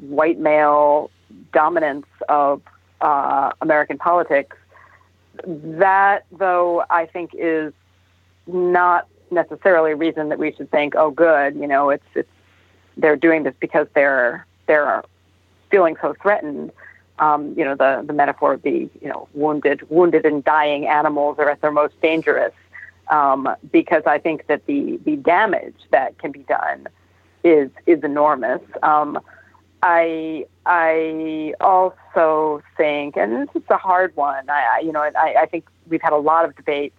[0.00, 1.10] white male
[1.52, 2.62] dominance of
[3.00, 4.56] uh, American politics.
[5.44, 7.72] That, though, I think is
[8.46, 12.28] not necessarily a reason that we should think, oh, good, you know, it's it's
[12.96, 15.02] they're doing this because they're they're
[15.70, 16.70] feeling so threatened.
[17.18, 21.38] Um, you know, the the metaphor of the you know wounded wounded and dying animals
[21.38, 22.52] are at their most dangerous
[23.08, 26.88] um, because I think that the the damage that can be done
[27.44, 28.60] is is enormous.
[28.82, 29.18] Um,
[29.82, 34.48] I I also think, and this is a hard one.
[34.48, 36.94] I, I you know I, I think we've had a lot of debates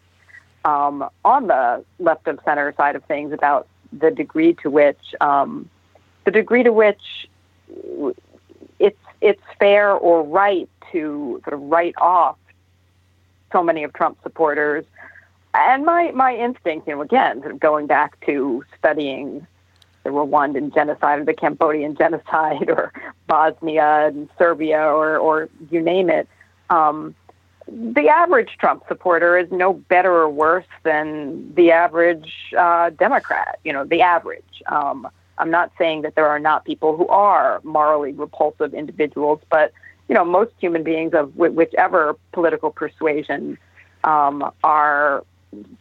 [0.65, 5.69] um, on the left of center side of things about the degree to which um,
[6.26, 7.28] the degree to which
[8.80, 12.38] it's it's fair or right to sort of write off
[13.52, 14.86] so many of Trump's supporters
[15.54, 19.46] and my my instinct, you know, again, sort of going back to studying
[20.03, 22.91] the Rwandan genocide or the Cambodian genocide or
[23.27, 26.27] Bosnia and Serbia or or you name it.
[26.69, 27.15] Um,
[27.67, 33.59] the average Trump supporter is no better or worse than the average uh, Democrat.
[33.63, 34.43] You know, the average.
[34.67, 39.71] Um, I'm not saying that there are not people who are morally repulsive individuals, but
[40.07, 43.57] you know, most human beings of wh- whichever political persuasion
[44.03, 45.23] um, are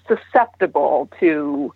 [0.06, 1.74] susceptible to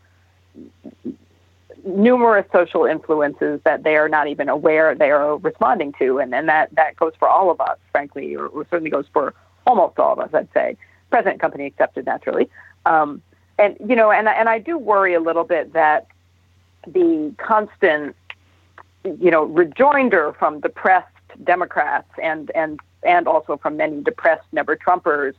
[1.86, 6.48] numerous social influences that they are not even aware they are responding to, and, and
[6.48, 9.34] that, that goes for all of us, frankly, or, or certainly goes for
[9.66, 10.76] almost all of us, I'd say,
[11.10, 12.50] present company accepted, naturally.
[12.84, 13.22] Um,
[13.58, 16.06] and you know, and and I do worry a little bit that
[16.86, 18.14] the constant,
[19.04, 21.08] you know, rejoinder from depressed
[21.42, 25.34] Democrats and and and also from many depressed never Trumpers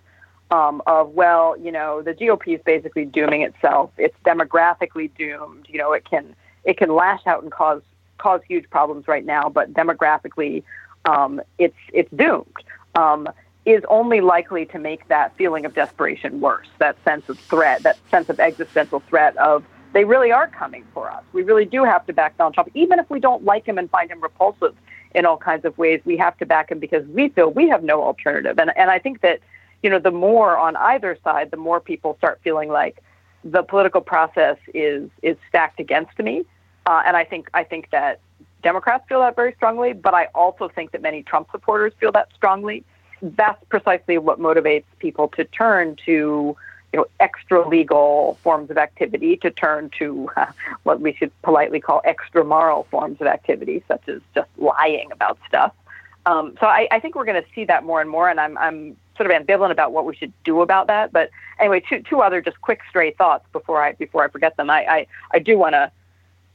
[0.52, 3.92] um, of well, you know, the GOP is basically dooming itself.
[3.98, 5.68] It's demographically doomed.
[5.70, 7.82] You know, it can it can lash out and cause
[8.18, 10.64] cause huge problems right now, but demographically,
[11.06, 12.56] um, it's it's doomed.
[12.96, 13.30] Um,
[13.66, 16.68] is only likely to make that feeling of desperation worse.
[16.80, 21.12] That sense of threat, that sense of existential threat of they really are coming for
[21.12, 21.24] us.
[21.34, 23.90] We really do have to back Donald Trump, even if we don't like him and
[23.90, 24.74] find him repulsive
[25.14, 26.00] in all kinds of ways.
[26.06, 28.58] We have to back him because we feel we have no alternative.
[28.58, 29.42] And and I think that
[29.84, 33.04] you know the more on either side, the more people start feeling like
[33.44, 36.46] the political process is is stacked against me.
[36.86, 38.20] Uh, and I think I think that
[38.64, 42.30] Democrats feel that very strongly, but I also think that many Trump supporters feel that
[42.36, 42.84] strongly.
[43.22, 46.56] That's precisely what motivates people to turn to
[46.94, 50.46] you know, extra legal forms of activity to turn to uh,
[50.84, 55.38] what we should politely call extra moral forms of activity, such as just lying about
[55.48, 55.74] stuff.
[56.26, 58.58] Um, so I, I think we're going to see that more and more, and I'm,
[58.58, 61.12] I'm sort of ambivalent about what we should do about that.
[61.12, 64.70] But anyway, two, two other just quick stray thoughts before I before I forget them.
[64.70, 65.92] I, I, I do want to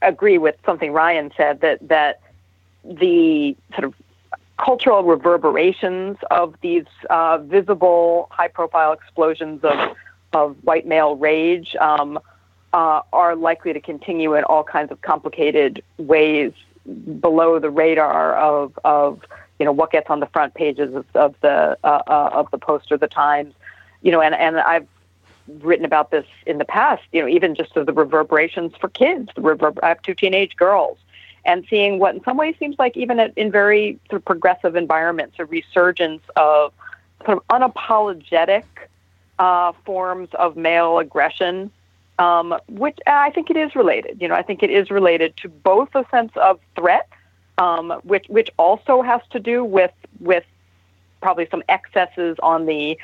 [0.01, 2.19] agree with something Ryan said that that
[2.83, 3.93] the sort of
[4.57, 9.95] cultural reverberations of these uh, visible, high-profile explosions of
[10.33, 12.19] of white male rage um,
[12.73, 16.51] uh, are likely to continue in all kinds of complicated ways
[17.19, 19.21] below the radar of of
[19.63, 22.57] you know what gets on the front pages of, of the uh, uh, of the
[22.57, 23.53] Post or the Times,
[24.01, 24.85] you know, and and I've
[25.61, 29.29] written about this in the past, you know, even just of the reverberations for kids.
[29.35, 30.97] The reverb- I have two teenage girls,
[31.45, 35.37] and seeing what in some ways seems like even in very sort of progressive environments,
[35.39, 36.73] a resurgence of
[37.23, 38.65] sort of unapologetic
[39.39, 41.71] uh, forms of male aggression,
[42.19, 44.21] um, which I think it is related.
[44.21, 47.07] You know, I think it is related to both a sense of threat,
[47.57, 50.45] um, which which also has to do with with
[51.21, 52.97] probably some excesses on the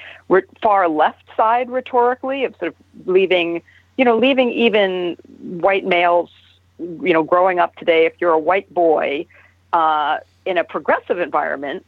[0.61, 3.61] far left side rhetorically of sort of leaving,
[3.97, 6.29] you know, leaving even white males,
[6.77, 8.05] you know, growing up today.
[8.05, 9.25] If you're a white boy
[9.71, 11.85] uh, in a progressive environment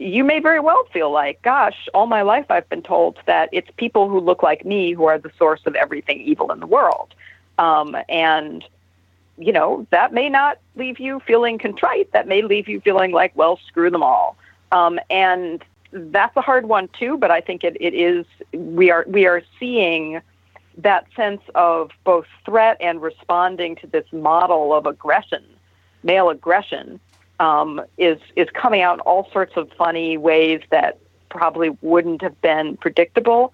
[0.00, 3.68] you may very well feel like, gosh, all my life I've been told that it's
[3.76, 7.14] people who look like me who are the source of everything evil in the world.
[7.58, 8.64] Um, and,
[9.40, 12.12] you know, that may not leave you feeling contrite.
[12.12, 14.36] That may leave you feeling like, well, screw them all.
[14.70, 19.04] Um, and that's a hard one too, but I think it, it is, we are,
[19.08, 20.20] we are seeing
[20.78, 25.44] that sense of both threat and responding to this model of aggression,
[26.02, 27.00] male aggression,
[27.40, 30.98] um, is is coming out in all sorts of funny ways that
[31.30, 33.52] probably wouldn't have been predictable.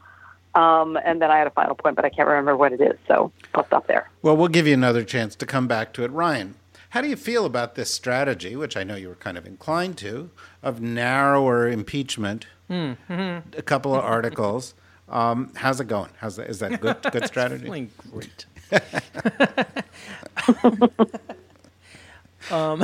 [0.56, 2.98] Um, and then I had a final point, but I can't remember what it is,
[3.06, 4.10] so I'll stop there.
[4.22, 6.54] Well, we'll give you another chance to come back to it, Ryan.
[6.90, 9.98] How do you feel about this strategy, which I know you were kind of inclined
[9.98, 10.30] to,
[10.62, 12.46] of narrower impeachment?
[12.70, 13.58] Mm-hmm.
[13.58, 14.74] A couple of articles.
[15.10, 16.10] Um, how's it going?
[16.16, 16.48] How's that?
[16.48, 16.96] Is that good?
[17.12, 17.64] Good strategy?
[17.64, 18.46] feeling great.
[22.50, 22.82] um,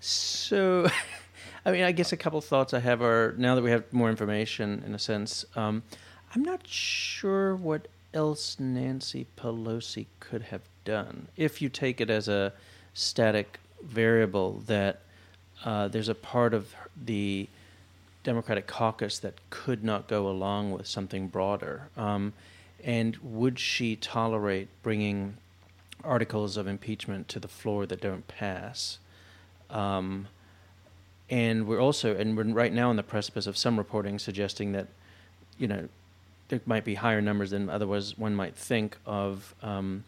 [0.00, 0.88] so,
[1.66, 4.08] I mean, I guess a couple thoughts I have are now that we have more
[4.08, 5.82] information, in a sense, um,
[6.34, 12.26] I'm not sure what else Nancy Pelosi could have done if you take it as
[12.26, 12.54] a
[12.94, 15.00] static variable that
[15.64, 17.48] uh, there's a part of the
[18.24, 21.88] Democratic caucus that could not go along with something broader.
[21.96, 22.32] Um,
[22.82, 25.36] and would she tolerate bringing
[26.02, 28.98] articles of impeachment to the floor that don't pass?
[29.68, 30.28] Um,
[31.28, 34.88] and we're also, and we're right now on the precipice of some reporting suggesting that,
[35.58, 35.88] you know,
[36.52, 40.04] there might be higher numbers than otherwise one might think of um,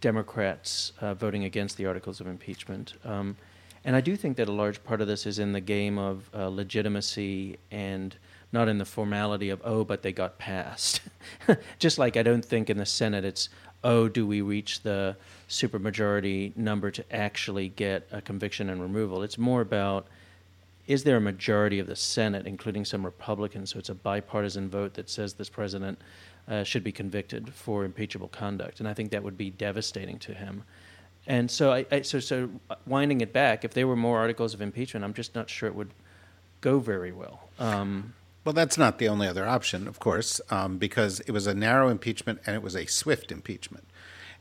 [0.00, 2.94] Democrats uh, voting against the articles of impeachment.
[3.04, 3.36] Um,
[3.84, 6.30] and I do think that a large part of this is in the game of
[6.34, 8.16] uh, legitimacy and
[8.50, 11.02] not in the formality of, oh, but they got passed.
[11.78, 13.50] Just like I don't think in the Senate it's,
[13.84, 15.16] oh, do we reach the
[15.50, 19.22] supermajority number to actually get a conviction and removal.
[19.22, 20.06] It's more about
[20.88, 24.94] is there a majority of the Senate, including some Republicans, so it's a bipartisan vote
[24.94, 26.00] that says this president
[26.48, 30.32] uh, should be convicted for impeachable conduct, and I think that would be devastating to
[30.32, 30.64] him.
[31.26, 32.48] And so, I, I, so, so
[32.86, 35.74] winding it back, if there were more articles of impeachment, I'm just not sure it
[35.74, 35.90] would
[36.62, 37.50] go very well.
[37.58, 41.52] Um, well, that's not the only other option, of course, um, because it was a
[41.52, 43.86] narrow impeachment and it was a swift impeachment.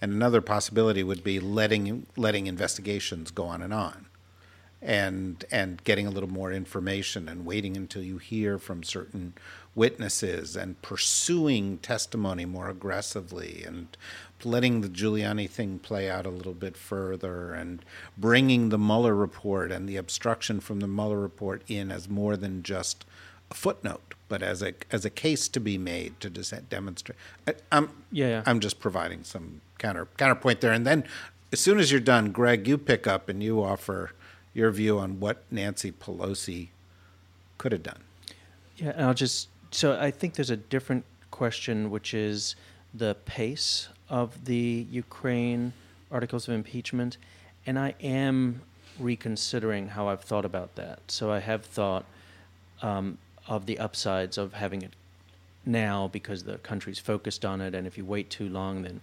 [0.02, 4.07] And another possibility would be letting letting investigations go on and on,
[4.82, 9.34] and and getting a little more information and waiting until you hear from certain
[9.74, 13.98] witnesses and pursuing testimony more aggressively and
[14.44, 17.84] letting the Giuliani thing play out a little bit further and
[18.18, 22.62] bringing the Mueller report and the obstruction from the Mueller report in as more than
[22.62, 23.06] just
[23.50, 27.18] a footnote, but as a as a case to be made to demonstrate.
[27.48, 31.04] I, am yeah, yeah, I'm just providing some counter counterpoint there, and then
[31.52, 34.12] as soon as you're done, Greg, you pick up and you offer
[34.58, 36.70] your view on what Nancy Pelosi
[37.60, 38.02] could have done.
[38.78, 42.56] Yeah, and I'll just so I think there's a different question, which is
[42.94, 45.74] the pace of the Ukraine
[46.12, 47.18] articles of impeachment,
[47.68, 48.62] and I am
[49.00, 51.00] reconsidering how I've thought about that.
[51.08, 52.06] So I have thought
[52.82, 54.94] um, of the upsides of having it
[55.68, 59.02] now because the country's focused on it, and if you wait too long, then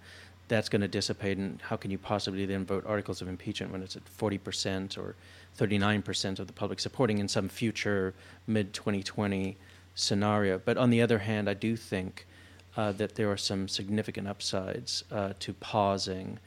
[0.49, 1.37] that's going to dissipate.
[1.37, 5.15] And how can you possibly then vote articles of impeachment when it's at 40% or
[5.57, 8.13] 39% of the public supporting in some future
[8.47, 9.57] mid 2020
[9.93, 10.59] scenario?
[10.59, 12.25] But on the other hand, I do think
[12.77, 16.39] uh, that there are some significant upsides uh, to pausing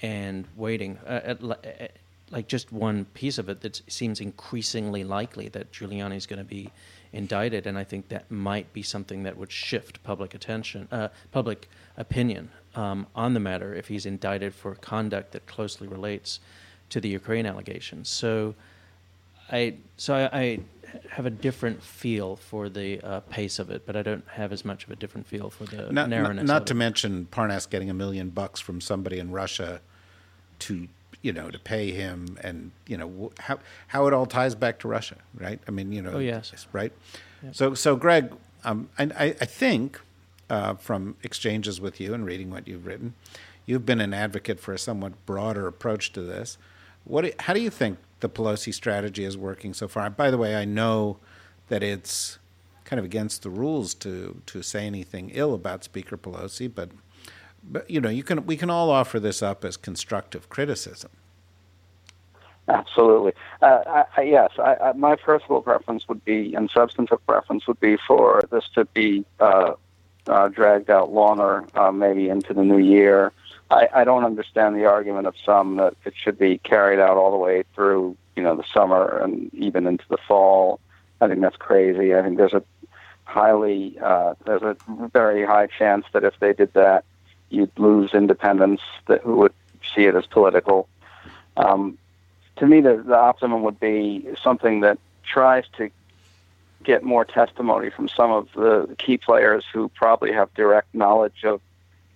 [0.00, 0.98] and waiting.
[1.06, 1.96] Uh, at, at,
[2.30, 6.44] like just one piece of it that seems increasingly likely that Giuliani is going to
[6.44, 6.70] be
[7.12, 11.68] indicted, and I think that might be something that would shift public attention, uh, public
[11.98, 16.40] opinion um, on the matter if he's indicted for conduct that closely relates
[16.92, 18.08] to the Ukraine allegations.
[18.08, 18.54] So,
[19.50, 20.60] I so I, I
[21.10, 24.64] have a different feel for the uh, pace of it, but I don't have as
[24.64, 26.46] much of a different feel for the not, narrowness.
[26.46, 29.80] Not, not to mention Parnas getting a million bucks from somebody in Russia
[30.60, 30.88] to
[31.22, 34.88] you know to pay him, and you know how how it all ties back to
[34.88, 35.60] Russia, right?
[35.66, 36.52] I mean, you know, Oh, yes.
[36.72, 36.92] right.
[37.52, 38.32] So so Greg,
[38.64, 39.98] um, I I I think
[40.50, 43.14] uh, from exchanges with you and reading what you've written,
[43.64, 46.58] you've been an advocate for a somewhat broader approach to this.
[47.04, 50.08] What how do you think the Pelosi strategy is working so far?
[50.10, 51.18] By the way, I know
[51.68, 52.38] that it's
[52.84, 56.90] kind of against the rules to to say anything ill about Speaker Pelosi, but
[57.62, 61.10] but you know you can we can all offer this up as constructive criticism.
[62.68, 63.32] Absolutely.
[63.60, 67.96] Uh, I, yes, I, I, my personal preference would be, and substantive preference would be
[68.06, 69.72] for this to be uh,
[70.28, 73.32] uh, dragged out longer, uh, maybe into the new year.
[73.72, 77.30] I, I don't understand the argument of some that it should be carried out all
[77.30, 80.78] the way through, you know, the summer and even into the fall.
[81.22, 82.14] I think that's crazy.
[82.14, 82.62] I think there's a
[83.24, 84.76] highly, uh, there's a
[85.12, 87.04] very high chance that if they did that,
[87.48, 88.82] you'd lose independents.
[89.06, 89.54] that who would
[89.94, 90.86] see it as political.
[91.56, 91.96] Um,
[92.56, 95.90] to me, the, the optimum would be something that tries to
[96.84, 101.60] get more testimony from some of the key players who probably have direct knowledge of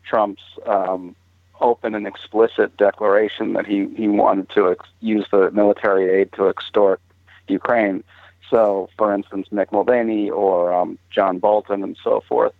[0.04, 1.14] Trump's um,
[1.60, 6.48] open and explicit declaration that he, he wanted to ex- use the military aid to
[6.48, 7.00] extort
[7.48, 8.04] Ukraine.
[8.50, 12.52] So, for instance, Mick Mulvaney or um, John Bolton and so forth.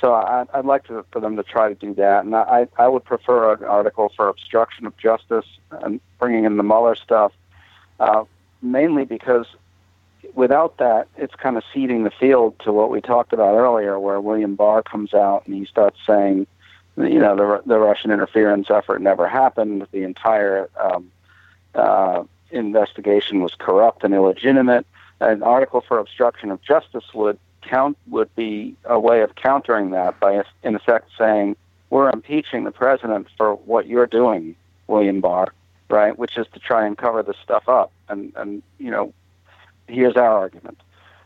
[0.00, 2.86] So I, I'd like to, for them to try to do that, and I, I
[2.86, 7.32] would prefer an article for obstruction of justice and bringing in the Mueller stuff,
[7.98, 8.24] uh,
[8.62, 9.46] mainly because
[10.34, 14.20] without that, it's kind of ceding the field to what we talked about earlier, where
[14.20, 16.46] William Barr comes out and he starts saying,
[16.98, 19.86] you know, the the Russian interference effort never happened.
[19.92, 21.10] The entire um,
[21.74, 24.86] uh, investigation was corrupt and illegitimate.
[25.20, 30.18] An article for obstruction of justice would count would be a way of countering that
[30.20, 31.56] by, in effect, saying
[31.90, 34.54] we're impeaching the president for what you're doing,
[34.86, 35.52] William Barr,
[35.88, 36.18] right?
[36.18, 37.92] Which is to try and cover this stuff up.
[38.08, 39.12] And and you know,
[39.86, 40.80] here's our argument.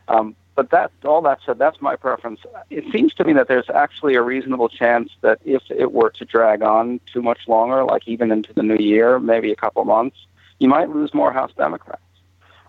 [0.09, 2.41] Um, but that all that said, that's my preference.
[2.71, 6.25] It seems to me that there's actually a reasonable chance that if it were to
[6.25, 10.17] drag on too much longer, like even into the new year, maybe a couple months,
[10.59, 12.03] you might lose more House Democrats.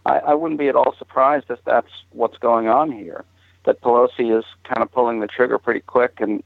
[0.06, 3.26] I, I wouldn't be at all surprised if that's what's going on here.
[3.66, 6.44] That Pelosi is kind of pulling the trigger pretty quick and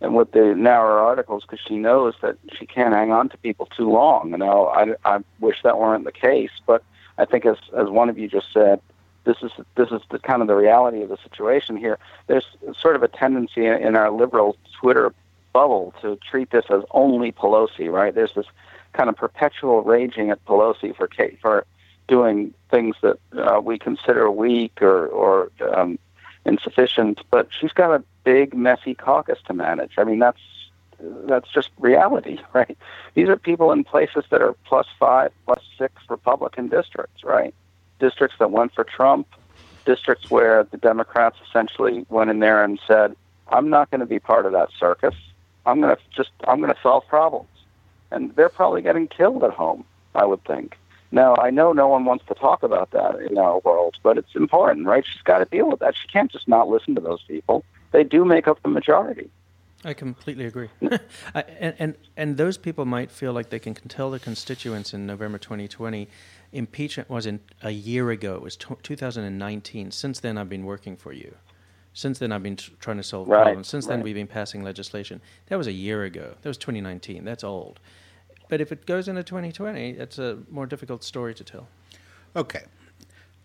[0.00, 3.64] and with the narrower articles because she knows that she can't hang on to people
[3.64, 4.30] too long.
[4.30, 6.84] You know, I, I wish that weren't the case, but
[7.18, 8.80] I think as as one of you just said,
[9.26, 11.98] this is this is the kind of the reality of the situation here.
[12.28, 12.46] There's
[12.80, 15.12] sort of a tendency in, our liberal Twitter
[15.52, 18.14] bubble to treat this as only Pelosi, right?
[18.14, 18.46] There's this
[18.92, 21.08] kind of perpetual raging at Pelosi for
[21.42, 21.66] for
[22.08, 25.98] doing things that uh, we consider weak or or um,
[26.46, 29.94] insufficient, but she's got a big messy caucus to manage.
[29.98, 30.40] I mean, that's
[31.28, 32.78] that's just reality, right?
[33.14, 37.54] These are people in places that are plus five, plus six Republican districts, right?
[37.98, 39.26] Districts that went for Trump,
[39.84, 43.16] districts where the Democrats essentially went in there and said,
[43.48, 45.14] "I'm not going to be part of that circus.
[45.64, 47.48] I'm going to just I'm going to solve problems,"
[48.10, 49.84] and they're probably getting killed at home.
[50.14, 50.76] I would think.
[51.12, 54.34] Now, I know no one wants to talk about that in our world, but it's
[54.34, 55.04] important, right?
[55.06, 55.94] She's got to deal with that.
[55.96, 57.64] She can't just not listen to those people.
[57.92, 59.30] They do make up the majority.
[59.84, 60.68] I completely agree.
[60.80, 60.94] Hmm.
[61.34, 65.06] I, and, and and those people might feel like they can tell their constituents in
[65.06, 66.08] November 2020,
[66.52, 68.34] impeachment was in a year ago.
[68.34, 69.90] It was t- 2019.
[69.90, 71.34] Since then, I've been working for you.
[71.92, 73.68] Since then, I've been t- trying to solve Right, problems.
[73.68, 74.04] Since then, right.
[74.04, 75.20] we've been passing legislation.
[75.46, 76.34] That was a year ago.
[76.42, 77.24] That was 2019.
[77.24, 77.80] That's old.
[78.48, 81.68] But if it goes into 2020, it's a more difficult story to tell.
[82.36, 82.62] Okay.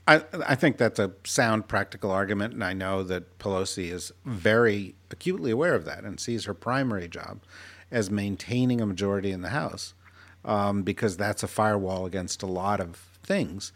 [0.07, 4.95] I, I think that's a sound practical argument, and I know that Pelosi is very
[5.09, 7.39] acutely aware of that and sees her primary job
[7.91, 9.93] as maintaining a majority in the House,
[10.45, 13.71] um, because that's a firewall against a lot of things,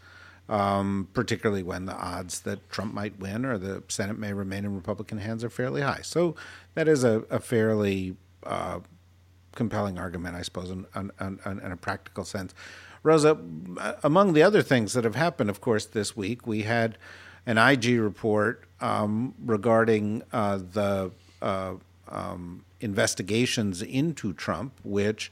[0.48, 4.74] um, particularly when the odds that Trump might win or the Senate may remain in
[4.74, 6.00] Republican hands are fairly high.
[6.02, 6.34] So
[6.74, 8.80] that is a, a fairly uh,
[9.54, 12.54] compelling argument, I suppose, in, in, in, in, a practical sense.
[13.02, 13.38] Rosa,
[14.02, 16.98] among the other things that have happened, of course, this week, we had
[17.46, 21.10] an IG report um, regarding uh, the
[21.40, 21.74] uh,
[22.08, 25.30] um, investigations into Trump, which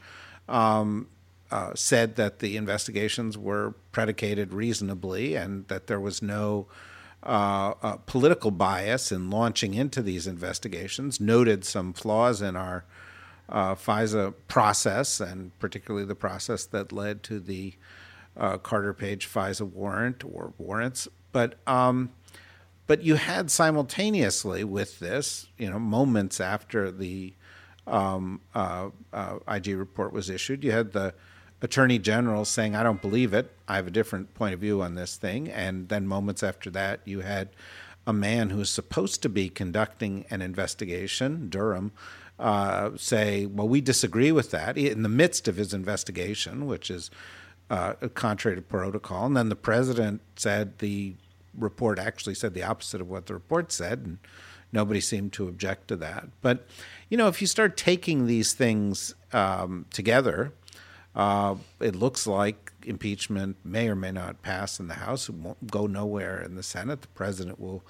[0.48, 1.08] um,
[1.54, 6.66] uh, said that the investigations were predicated reasonably and that there was no
[7.22, 12.84] uh, uh, political bias in launching into these investigations, noted some flaws in our
[13.48, 17.74] uh, FISA process, and particularly the process that led to the
[18.36, 21.06] uh, Carter Page FISA warrant or warrants.
[21.30, 22.10] But um,
[22.88, 27.32] but you had simultaneously with this, you know, moments after the
[27.86, 31.14] um, IG report was issued, you had the
[31.64, 33.50] attorney general saying, "I don't believe it.
[33.66, 37.00] I have a different point of view on this thing." And then moments after that,
[37.04, 37.48] you had
[38.06, 41.92] a man who is supposed to be conducting an investigation, Durham,
[42.38, 47.10] uh, say, "Well, we disagree with that." In the midst of his investigation, which is
[47.70, 51.14] uh, contrary to protocol, and then the president said the
[51.58, 54.18] report actually said the opposite of what the report said, and
[54.70, 56.28] nobody seemed to object to that.
[56.42, 56.66] But
[57.08, 60.52] you know, if you start taking these things um, together,
[61.14, 65.28] uh, it looks like impeachment may or may not pass in the House.
[65.28, 67.02] It won't go nowhere in the Senate.
[67.02, 67.84] The president will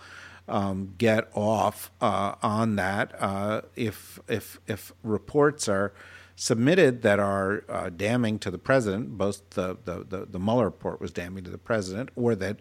[0.46, 5.94] um, get off uh, on that uh, if if if reports are
[6.36, 9.16] submitted that are uh, damning to the president.
[9.16, 12.58] Both the, the the the Mueller report was damning to the president, or that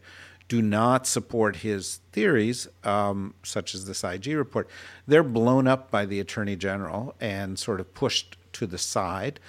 [0.48, 4.70] do not support his theories, um, such as this IG report,
[5.08, 9.40] they're blown up by the attorney general and sort of pushed to the side.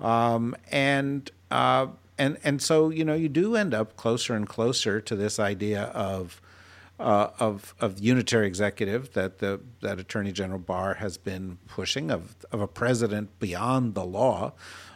[0.00, 1.88] Um, and uh,
[2.18, 5.84] and and so you know you do end up closer and closer to this idea
[5.84, 6.40] of
[6.98, 12.36] uh, of of unitary executive that the that Attorney General Barr has been pushing of
[12.52, 14.52] of a president beyond the law.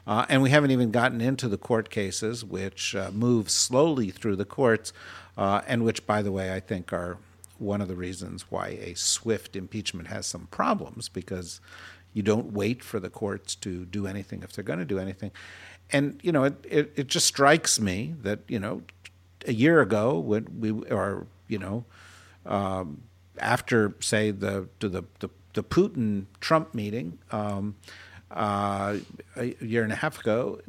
[0.07, 4.37] Uh, and we haven't even gotten into the court cases, which uh, move slowly through
[4.37, 4.93] the courts,
[5.39, 7.17] uh, and which, by the way, I think are
[7.59, 11.61] one of the reasons why a swift impeachment has some problems because
[12.15, 15.31] you don't wait for the courts to do anything if they're going to do anything.
[15.91, 18.83] And you know, it, it, it just strikes me that you know,
[19.47, 21.85] a year ago when we or you know,
[22.47, 23.03] um,
[23.39, 27.19] after say the the the, the Putin Trump meeting.
[27.31, 27.77] Um,
[28.31, 28.97] uh,
[29.37, 30.61] a year and a half ago,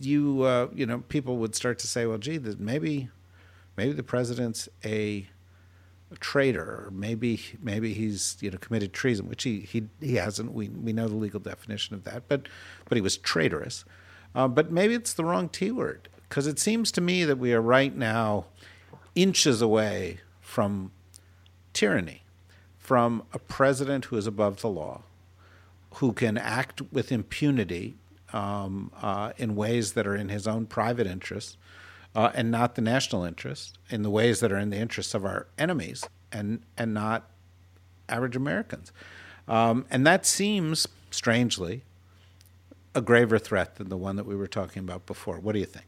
[0.00, 3.10] you uh, you know people would start to say, well, gee, maybe
[3.76, 5.26] maybe the president's a,
[6.10, 10.52] a traitor, or maybe maybe he's you know committed treason, which he he he hasn't.
[10.52, 12.48] We we know the legal definition of that, but
[12.88, 13.84] but he was traitorous.
[14.34, 17.52] Uh, but maybe it's the wrong T word because it seems to me that we
[17.52, 18.46] are right now
[19.14, 20.92] inches away from
[21.72, 22.22] tyranny,
[22.78, 25.02] from a president who is above the law,
[25.94, 27.96] who can act with impunity
[28.32, 31.56] um, uh, in ways that are in his own private interests
[32.14, 35.24] uh, and not the national interest, in the ways that are in the interests of
[35.24, 37.30] our enemies and and not
[38.08, 38.92] average Americans.
[39.46, 41.82] Um, and that seems strangely
[42.94, 45.38] a graver threat than the one that we were talking about before.
[45.38, 45.86] What do you think?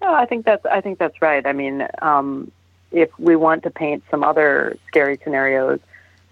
[0.00, 1.46] No, I think that's I think that's right.
[1.46, 2.50] I mean, um,
[2.90, 5.78] if we want to paint some other scary scenarios,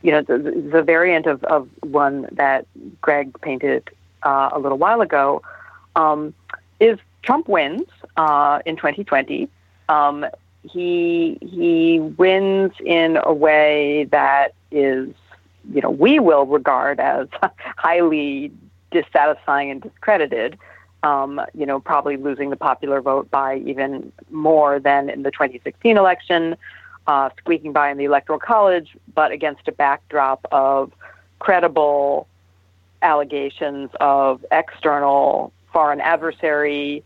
[0.03, 2.67] you know, the, the variant of, of one that
[3.01, 3.89] Greg painted
[4.23, 5.43] uh, a little while ago
[5.97, 6.35] um,
[6.81, 9.49] is Trump wins uh, in 2020.
[9.89, 10.27] Um,
[10.63, 15.09] he he wins in a way that is,
[15.73, 17.29] you know, we will regard as
[17.77, 18.53] highly
[18.91, 20.59] dissatisfying and discredited.
[21.03, 25.97] Um, you know, probably losing the popular vote by even more than in the 2016
[25.97, 26.57] election,
[27.07, 30.93] uh, squeaking by in the Electoral College, but against a backdrop of
[31.39, 32.29] credible
[33.01, 37.03] allegations of external foreign adversary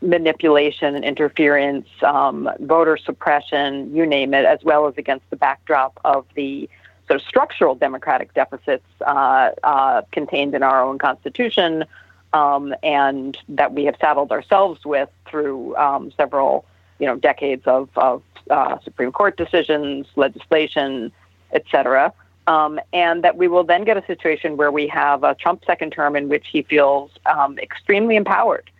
[0.00, 5.98] manipulation and interference, um, voter suppression, you name it, as well as against the backdrop
[6.04, 6.68] of the
[7.06, 11.84] sort of structural democratic deficits uh, uh, contained in our own constitution
[12.32, 16.64] um, and that we have saddled ourselves with through um, several
[16.98, 21.12] you know decades of, of uh, Supreme Court decisions, legislation,
[21.52, 22.12] et cetera.
[22.48, 25.90] Um, and that we will then get a situation where we have a Trump second
[25.90, 28.70] term in which he feels um, extremely empowered,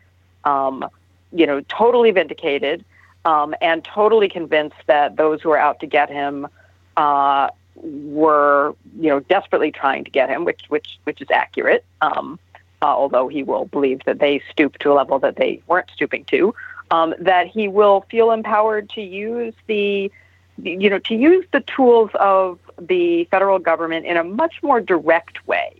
[0.47, 0.89] um,
[1.33, 2.85] you know, totally vindicated,
[3.27, 6.47] um, and totally convinced that those who are out to get him
[6.97, 11.85] uh, were, you know, desperately trying to get him, which which which is accurate.
[12.01, 12.39] Um,
[12.81, 16.25] uh, although he will believe that they stooped to a level that they weren't stooping
[16.27, 16.55] to,
[16.91, 20.11] um, that he will feel empowered to use the,
[20.63, 25.47] you know, to use the tools of the federal government in a much more direct
[25.47, 25.75] way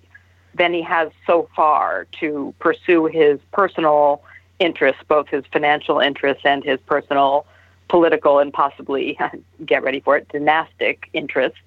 [0.55, 4.23] than he has so far to pursue his personal
[4.59, 7.47] interests, both his financial interests and his personal
[7.89, 9.19] political and possibly,
[9.65, 11.59] get ready for it, dynastic interests.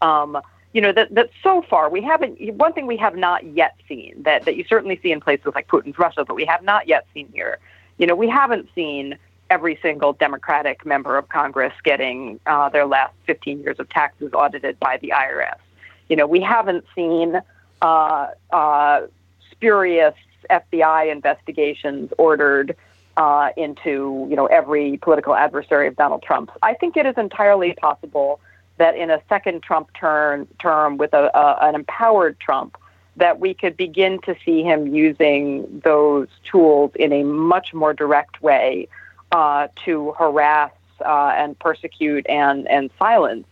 [0.00, 0.38] Um,
[0.74, 2.38] you know that that so far we haven't.
[2.54, 5.66] One thing we have not yet seen that that you certainly see in places like
[5.66, 7.58] Putin's Russia, but we have not yet seen here.
[7.96, 9.18] You know, we haven't seen
[9.50, 14.78] every single Democratic member of Congress getting uh, their last 15 years of taxes audited
[14.78, 15.56] by the IRS.
[16.08, 17.40] You know, we haven't seen
[17.80, 19.00] uh, uh,
[19.58, 20.14] spurious
[20.50, 22.76] FBI investigations ordered
[23.16, 26.52] uh, into you know every political adversary of Donald Trump's.
[26.62, 28.40] I think it is entirely possible
[28.76, 32.78] that in a second Trump term term with a, a, an empowered Trump,
[33.16, 38.40] that we could begin to see him using those tools in a much more direct
[38.40, 38.86] way
[39.32, 40.70] uh, to harass
[41.04, 43.46] uh, and persecute and and silence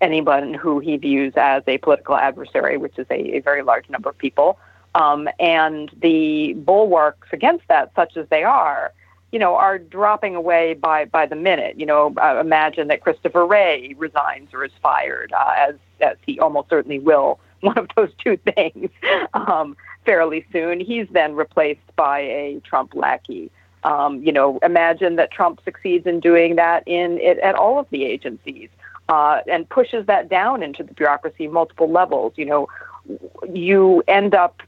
[0.00, 4.08] anyone who he views as a political adversary, which is a, a very large number
[4.08, 4.58] of people.
[4.94, 8.92] Um, and the bulwarks against that, such as they are,
[9.32, 11.78] you know, are dropping away by, by the minute.
[11.78, 16.38] You know, uh, imagine that Christopher Wray resigns or is fired, uh, as, as he
[16.38, 18.90] almost certainly will, one of those two things,
[19.34, 20.78] um, fairly soon.
[20.78, 23.50] He's then replaced by a Trump lackey.
[23.82, 27.86] Um, you know, imagine that Trump succeeds in doing that in it, at all of
[27.90, 28.70] the agencies
[29.08, 32.32] uh, and pushes that down into the bureaucracy multiple levels.
[32.36, 32.68] You know,
[33.52, 34.62] you end up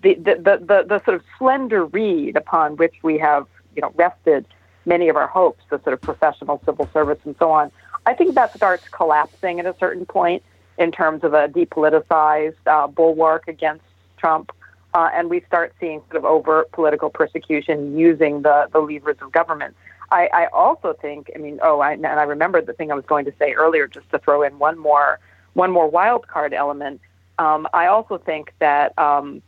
[0.00, 4.46] the, the, the, the, sort of slender reed upon which we have you know rested
[4.84, 7.70] many of our hopes, the sort of professional civil service and so on.
[8.04, 10.42] I think that starts collapsing at a certain point
[10.78, 13.84] in terms of a depoliticized uh, bulwark against
[14.16, 14.50] Trump.
[14.94, 19.32] Uh, and we start seeing sort of overt political persecution using the, the levers of
[19.32, 19.74] government.
[20.10, 23.06] I, I also think, I mean, oh, I, and I remember the thing I was
[23.06, 25.18] going to say earlier, just to throw in one more,
[25.54, 27.00] one more wild card element.
[27.38, 29.40] Um, I also think that, um,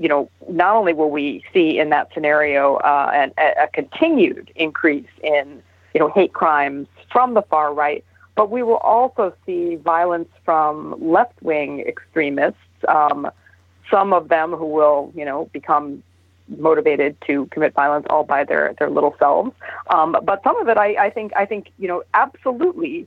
[0.00, 5.10] you know, not only will we see in that scenario uh, an, a, continued increase
[5.22, 8.02] in, you know, hate crimes from the far right,
[8.34, 12.58] but we will also see violence from left-wing extremists.
[12.88, 13.30] Um,
[13.90, 16.02] some of them who will, you know, become
[16.48, 19.52] motivated to commit violence all by their their little selves.
[19.90, 23.06] Um, but some of it, I, I think, I think you know, absolutely,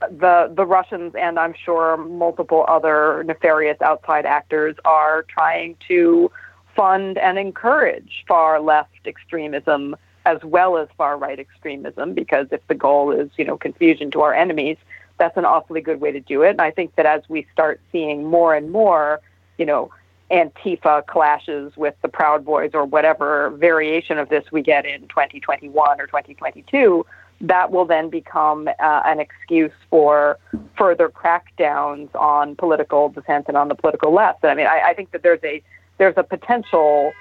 [0.00, 6.30] the the Russians and I'm sure multiple other nefarious outside actors are trying to
[6.76, 12.74] fund and encourage far left extremism as well as far right extremism because if the
[12.74, 14.76] goal is you know confusion to our enemies
[15.18, 16.50] that's an awfully good way to do it.
[16.50, 19.20] And i think that as we start seeing more and more
[19.58, 19.90] you know
[20.30, 26.00] Antifa clashes with the Proud Boys or whatever variation of this we get in 2021
[26.00, 27.04] or 2022,
[27.40, 30.38] that will then become uh, an excuse for
[30.76, 34.42] further crackdowns on political dissent and on the political left.
[34.42, 35.62] And I mean, I, I think that there's a
[35.98, 37.12] there's a potential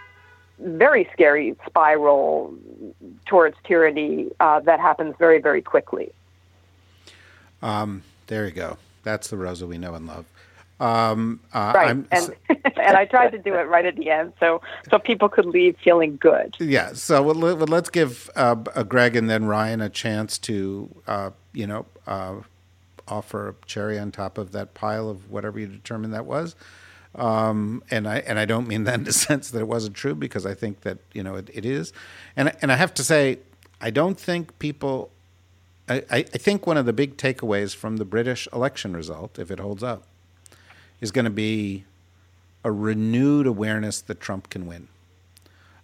[0.59, 2.53] very scary spiral
[3.25, 6.11] towards tyranny uh, that happens very very quickly.
[7.61, 8.77] Um, there you go.
[9.03, 10.25] That's the Rosa we know and love.
[10.79, 14.33] Um, uh, right, I'm, and and I tried to do it right at the end,
[14.39, 16.55] so so people could leave feeling good.
[16.59, 16.93] Yeah.
[16.93, 21.85] So well, let's give uh, Greg and then Ryan a chance to uh, you know
[22.07, 22.35] uh,
[23.09, 26.55] offer a cherry on top of that pile of whatever you determined that was.
[27.15, 30.15] Um, and I and I don't mean that in the sense that it wasn't true
[30.15, 31.91] because I think that you know it, it is,
[32.37, 33.39] and and I have to say
[33.81, 35.11] I don't think people.
[35.91, 39.59] I, I think one of the big takeaways from the British election result, if it
[39.59, 40.03] holds up,
[41.01, 41.85] is going to be
[42.63, 44.87] a renewed awareness that Trump can win.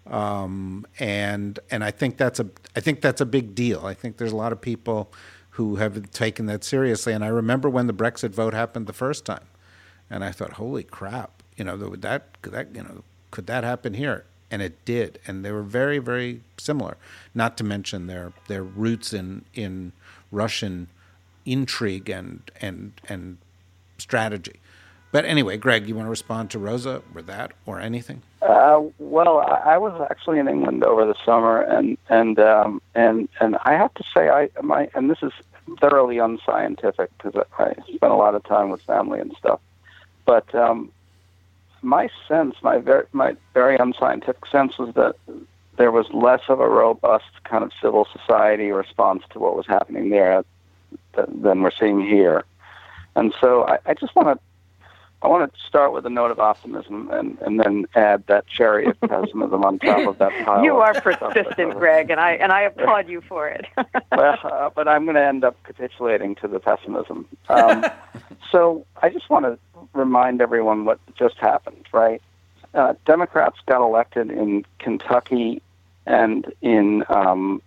[0.08, 3.86] Um, and and I think that's a I think that's a big deal.
[3.86, 5.12] I think there's a lot of people
[5.52, 7.14] who have taken that seriously.
[7.14, 9.46] And I remember when the Brexit vote happened the first time,
[10.10, 11.42] and I thought, "Holy crap!
[11.58, 15.44] You know, that could that you know could that happen here?" And it did, and
[15.44, 16.98] they were very very similar.
[17.34, 19.92] Not to mention their their roots in in
[20.32, 20.88] Russian
[21.48, 23.38] intrigue and and and
[23.98, 24.60] strategy.
[25.16, 28.22] But anyway, Greg, you want to respond to Rosa or that or anything?
[28.42, 33.56] Uh, well, I, was actually in England over the summer, and and um, and and
[33.64, 35.32] I have to say, I my and this is
[35.80, 39.62] thoroughly unscientific because I spent a lot of time with family and stuff.
[40.26, 40.92] But um,
[41.82, 45.16] my sense, my very my very unscientific sense, was that
[45.78, 50.10] there was less of a robust kind of civil society response to what was happening
[50.10, 50.44] there
[51.14, 52.44] than, than we're seeing here.
[53.16, 54.46] And so I, I just want to
[55.26, 58.86] I want to start with a note of optimism and, and then add that cherry
[58.86, 60.64] of pessimism on top of that pile.
[60.64, 61.80] You are persistent.
[61.80, 63.66] Greg, and I and I applaud you for it.
[64.12, 67.28] well, uh, but I'm going to end up capitulating to the pessimism.
[67.50, 67.84] Um,
[68.52, 69.58] so I just want to
[69.94, 72.22] remind everyone what just happened, right?
[72.76, 75.60] Uh, Democrats got elected in Kentucky
[76.06, 77.64] and in um,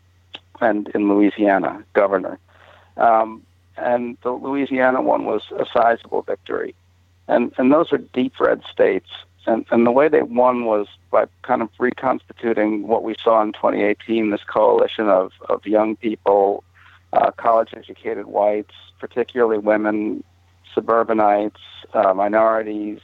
[0.61, 2.39] and in Louisiana, governor,
[2.99, 3.43] um,
[3.77, 6.77] and the Louisiana one was a sizable victory,
[7.29, 9.09] and and those are deep red states.
[9.47, 13.53] And, and the way they won was by kind of reconstituting what we saw in
[13.53, 16.65] 2018 this coalition of, of young people,
[17.15, 20.23] uh, college educated whites, particularly women,
[20.75, 21.61] suburbanites,
[21.95, 23.01] uh, minorities,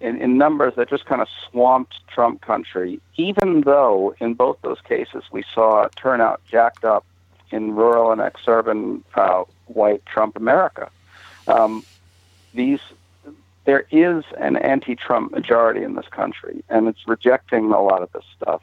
[0.00, 4.80] in, in numbers that just kind of swamped Trump country, even though in both those
[4.80, 7.04] cases we saw turnout jacked up
[7.50, 10.90] in rural and exurban uh, white Trump America.
[11.46, 11.84] Um,
[12.54, 12.80] these
[13.64, 18.24] there is an anti-Trump majority in this country, and it's rejecting a lot of this
[18.36, 18.62] stuff.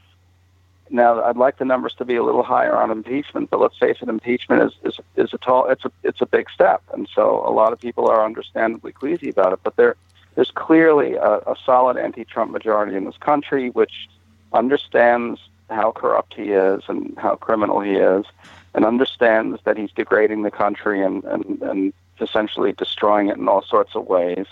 [0.90, 3.98] Now, I'd like the numbers to be a little higher on impeachment, but let's face
[4.02, 7.44] it, impeachment is, is, is a tall, it's a, it's a big step, and so
[7.48, 9.60] a lot of people are understandably queasy about it.
[9.64, 9.96] But there,
[10.36, 14.10] there's clearly a, a solid anti-Trump majority in this country, which
[14.54, 15.40] understands
[15.70, 18.26] how corrupt he is and how criminal he is,
[18.74, 23.64] and understands that he's degrading the country and, and, and essentially destroying it in all
[23.64, 24.46] sorts of ways.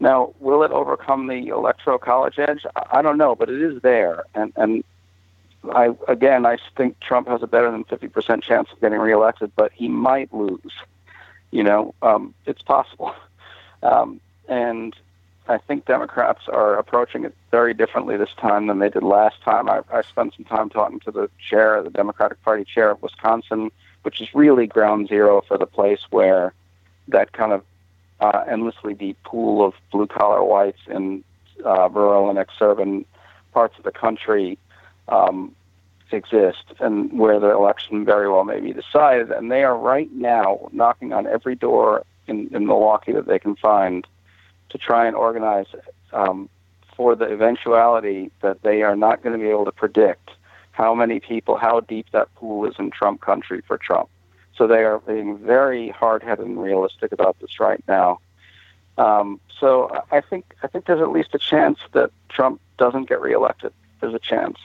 [0.00, 2.64] Now, will it overcome the electoral college edge?
[2.90, 4.24] I don't know, but it is there.
[4.34, 4.82] And, and
[5.72, 9.72] I again, I think Trump has a better than 50% chance of getting reelected, but
[9.72, 10.72] he might lose.
[11.50, 13.14] You know, um, it's possible.
[13.82, 14.94] Um, and
[15.48, 19.70] I think Democrats are approaching it very differently this time than they did last time.
[19.70, 23.70] I, I spent some time talking to the chair, the Democratic Party chair of Wisconsin,
[24.02, 26.52] which is really ground zero for the place where
[27.08, 27.64] that kind of
[28.20, 31.24] uh, endlessly deep pool of blue collar whites in
[31.64, 33.04] uh, rural and exurban
[33.52, 34.58] parts of the country
[35.08, 35.54] um,
[36.12, 39.30] exist and where the election very well may be decided.
[39.30, 43.56] And they are right now knocking on every door in, in Milwaukee that they can
[43.56, 44.06] find
[44.70, 45.66] to try and organize
[46.12, 46.48] um,
[46.96, 50.30] for the eventuality that they are not going to be able to predict
[50.72, 54.08] how many people, how deep that pool is in Trump country for Trump.
[54.60, 58.20] So they are being very hard-headed and realistic about this right now.
[58.98, 63.22] Um, so I think I think there's at least a chance that Trump doesn't get
[63.22, 63.72] reelected.
[64.02, 64.58] There's a chance.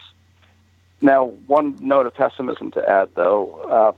[0.99, 3.91] Now, one note of pessimism to add, though, uh,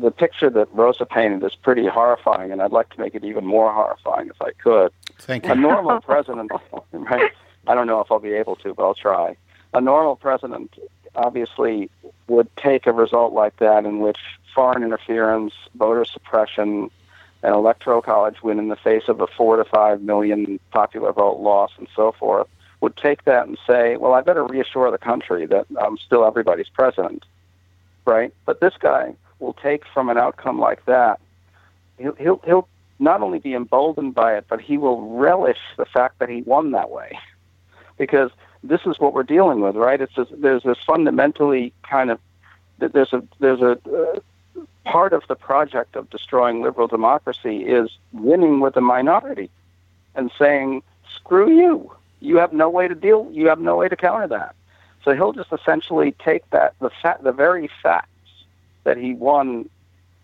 [0.00, 3.46] the picture that Rosa painted is pretty horrifying, and I'd like to make it even
[3.46, 4.90] more horrifying if I could.
[5.20, 5.52] Thank you.
[5.52, 6.50] A normal president,
[6.92, 7.30] right?
[7.68, 9.36] I don't know if I'll be able to, but I'll try.
[9.74, 10.74] A normal president
[11.16, 11.90] obviously
[12.28, 14.18] would take a result like that in which
[14.54, 16.90] foreign interference, voter suppression,
[17.42, 21.38] an electoral college win in the face of a four to five million popular vote
[21.40, 22.48] loss and so forth,
[22.80, 26.68] would take that and say, well, I better reassure the country that I'm still everybody's
[26.68, 27.24] president,
[28.04, 28.32] right?
[28.44, 31.20] But this guy will take from an outcome like that,
[31.98, 36.18] he'll, he'll, he'll not only be emboldened by it, but he will relish the fact
[36.18, 37.18] that he won that way.
[37.98, 38.30] Because
[38.68, 40.00] this is what we're dealing with, right?
[40.00, 42.18] It's this, there's this fundamentally kind of
[42.78, 44.20] there's a there's a uh,
[44.84, 49.50] part of the project of destroying liberal democracy is winning with the minority
[50.14, 50.82] and saying
[51.14, 51.92] screw you.
[52.20, 54.54] You have no way to deal you have no way to counter that.
[55.04, 58.08] So he'll just essentially take that the fact the very facts
[58.84, 59.68] that he won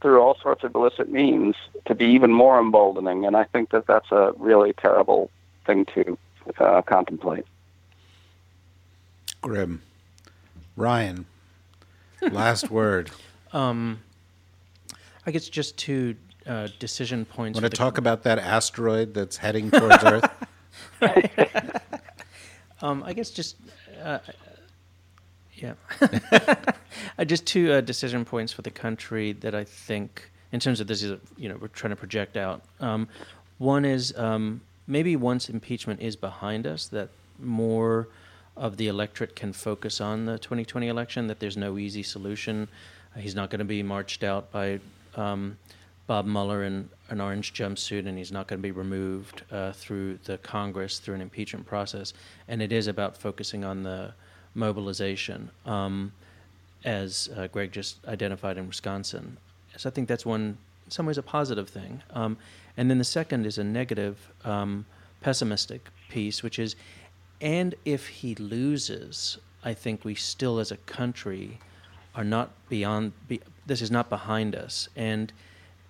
[0.00, 1.54] through all sorts of illicit means
[1.86, 3.24] to be even more emboldening.
[3.24, 5.30] And i think that that's a really terrible
[5.66, 6.18] thing to
[6.58, 7.46] uh, contemplate
[9.42, 9.82] Grim.
[10.76, 11.26] Ryan,
[12.22, 13.10] last word.
[13.52, 14.00] Um,
[15.26, 16.16] I guess just two
[16.46, 17.56] uh, decision points.
[17.56, 20.30] Want to the- talk about that asteroid that's heading towards Earth?
[22.80, 23.54] Um, I guess just
[24.02, 24.18] uh,
[25.54, 25.74] yeah,
[27.16, 30.88] uh, just two uh, decision points for the country that I think, in terms of
[30.88, 32.60] this is you know we're trying to project out.
[32.80, 33.06] Um,
[33.58, 38.08] one is um, maybe once impeachment is behind us, that more
[38.56, 41.26] of the electorate can focus on the 2020 election.
[41.26, 42.68] That there's no easy solution.
[43.16, 44.80] Uh, he's not going to be marched out by
[45.16, 45.56] um,
[46.06, 50.18] Bob Mueller in an orange jumpsuit, and he's not going to be removed uh, through
[50.24, 52.12] the Congress through an impeachment process.
[52.48, 54.12] And it is about focusing on the
[54.54, 56.12] mobilization, um,
[56.84, 59.36] as uh, Greg just identified in Wisconsin.
[59.76, 62.02] So I think that's one, in some ways, a positive thing.
[62.10, 62.36] Um,
[62.76, 64.84] and then the second is a negative, um,
[65.20, 66.76] pessimistic piece, which is,
[67.42, 71.58] and if he loses, I think we still, as a country,
[72.14, 73.12] are not beyond.
[73.28, 75.32] Be, this is not behind us, and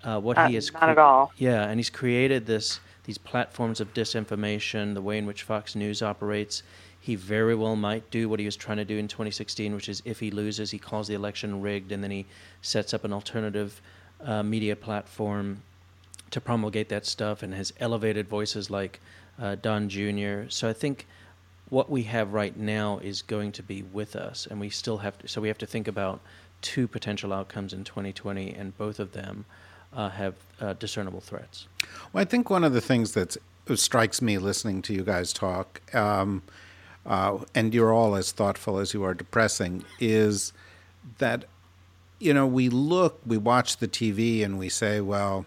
[0.02, 1.30] uh, what Uh, he has not at all.
[1.36, 6.02] Yeah, and he's created this these platforms of disinformation, the way in which Fox News
[6.02, 6.62] operates.
[7.00, 10.02] He very well might do what he was trying to do in 2016, which is
[10.04, 12.26] if he loses, he calls the election rigged, and then he
[12.62, 13.82] sets up an alternative
[14.24, 15.62] uh, media platform
[16.30, 19.00] to promulgate that stuff, and has elevated voices like
[19.40, 20.48] uh, Don Jr.
[20.48, 21.06] So I think
[21.72, 25.16] what we have right now is going to be with us, and we still have
[25.16, 25.26] to.
[25.26, 26.20] So we have to think about
[26.60, 29.46] two potential outcomes in 2020, and both of them
[29.94, 31.66] uh, have uh, discernible threats.
[32.12, 33.38] Well, I think one of the things that
[33.74, 36.42] strikes me listening to you guys talk, um,
[37.06, 40.52] uh, and you're all as thoughtful as you are depressing, is
[41.16, 41.46] that
[42.18, 45.46] you know we look, we watch the TV, and we say, well,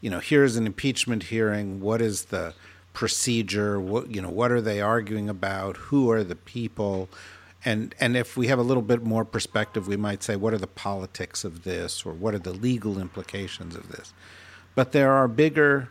[0.00, 1.82] you know, here's an impeachment hearing.
[1.82, 2.54] What is the
[2.94, 3.78] procedure?
[3.78, 5.76] What you know, what are they arguing about?
[5.76, 7.10] Who are the people?
[7.64, 10.58] and and if we have a little bit more perspective, we might say, what are
[10.58, 14.12] the politics of this, or what are the legal implications of this?
[14.74, 15.90] But there are bigger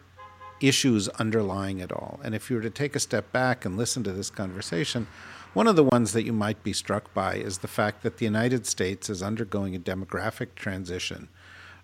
[0.62, 2.20] issues underlying it all.
[2.24, 5.08] And if you were to take a step back and listen to this conversation,
[5.54, 8.26] one of the ones that you might be struck by is the fact that the
[8.26, 11.28] United States is undergoing a demographic transition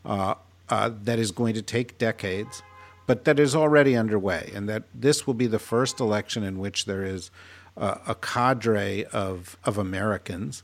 [0.06, 0.36] uh,
[0.70, 2.62] uh, that is going to take decades,
[3.10, 6.86] but that is already underway, and that this will be the first election in which
[6.86, 7.32] there is
[7.76, 10.62] uh, a cadre of of Americans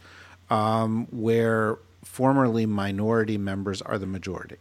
[0.52, 4.58] um, where formerly minority members are the majority.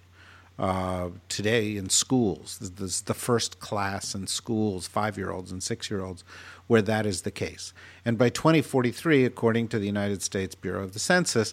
[0.59, 5.62] Uh, today in schools, this is the first class in schools, five year olds and
[5.62, 6.24] six year olds,
[6.68, 7.74] where that is the case.
[8.03, 11.53] And by 2043, according to the United States Bureau of the Census,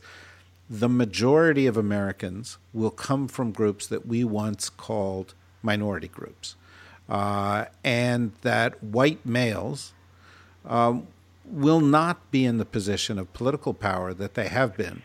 [0.70, 6.56] the majority of Americans will come from groups that we once called minority groups.
[7.10, 9.94] Uh, and that white males
[10.66, 11.08] um,
[11.46, 15.02] will not be in the position of political power that they have been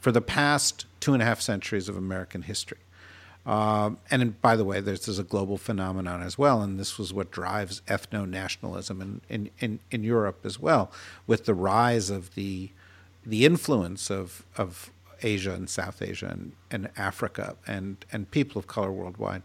[0.00, 2.78] for the past two and a half centuries of American history.
[3.46, 7.12] Um, and by the way, this is a global phenomenon as well, and this was
[7.12, 10.90] what drives ethno nationalism in, in, in, in, Europe as well,
[11.26, 12.70] with the rise of the
[13.26, 14.90] the influence of, of
[15.22, 19.42] Asia and South Asia and, and Africa and, and people of color worldwide.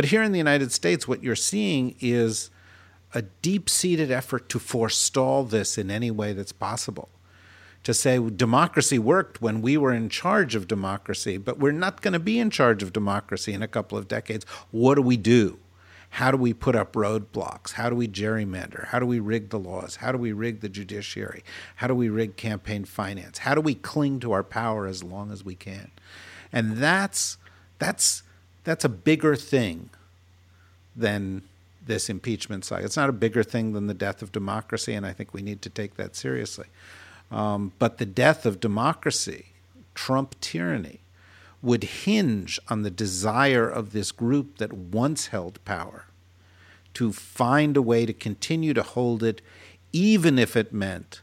[0.00, 2.48] But here in the United States, what you're seeing is
[3.12, 7.10] a deep seated effort to forestall this in any way that's possible.
[7.82, 12.14] To say democracy worked when we were in charge of democracy, but we're not going
[12.14, 14.46] to be in charge of democracy in a couple of decades.
[14.70, 15.58] What do we do?
[16.08, 17.72] How do we put up roadblocks?
[17.72, 18.86] How do we gerrymander?
[18.86, 19.96] How do we rig the laws?
[19.96, 21.44] How do we rig the judiciary?
[21.76, 23.36] How do we rig campaign finance?
[23.36, 25.90] How do we cling to our power as long as we can?
[26.50, 27.36] And that's
[27.78, 28.22] that's
[28.64, 29.90] that's a bigger thing
[30.94, 31.42] than
[31.86, 32.84] this impeachment side.
[32.84, 35.62] It's not a bigger thing than the death of democracy, and I think we need
[35.62, 36.66] to take that seriously.
[37.30, 39.46] Um, but the death of democracy,
[39.94, 41.00] Trump tyranny,
[41.62, 46.06] would hinge on the desire of this group that once held power
[46.94, 49.40] to find a way to continue to hold it,
[49.92, 51.20] even if it meant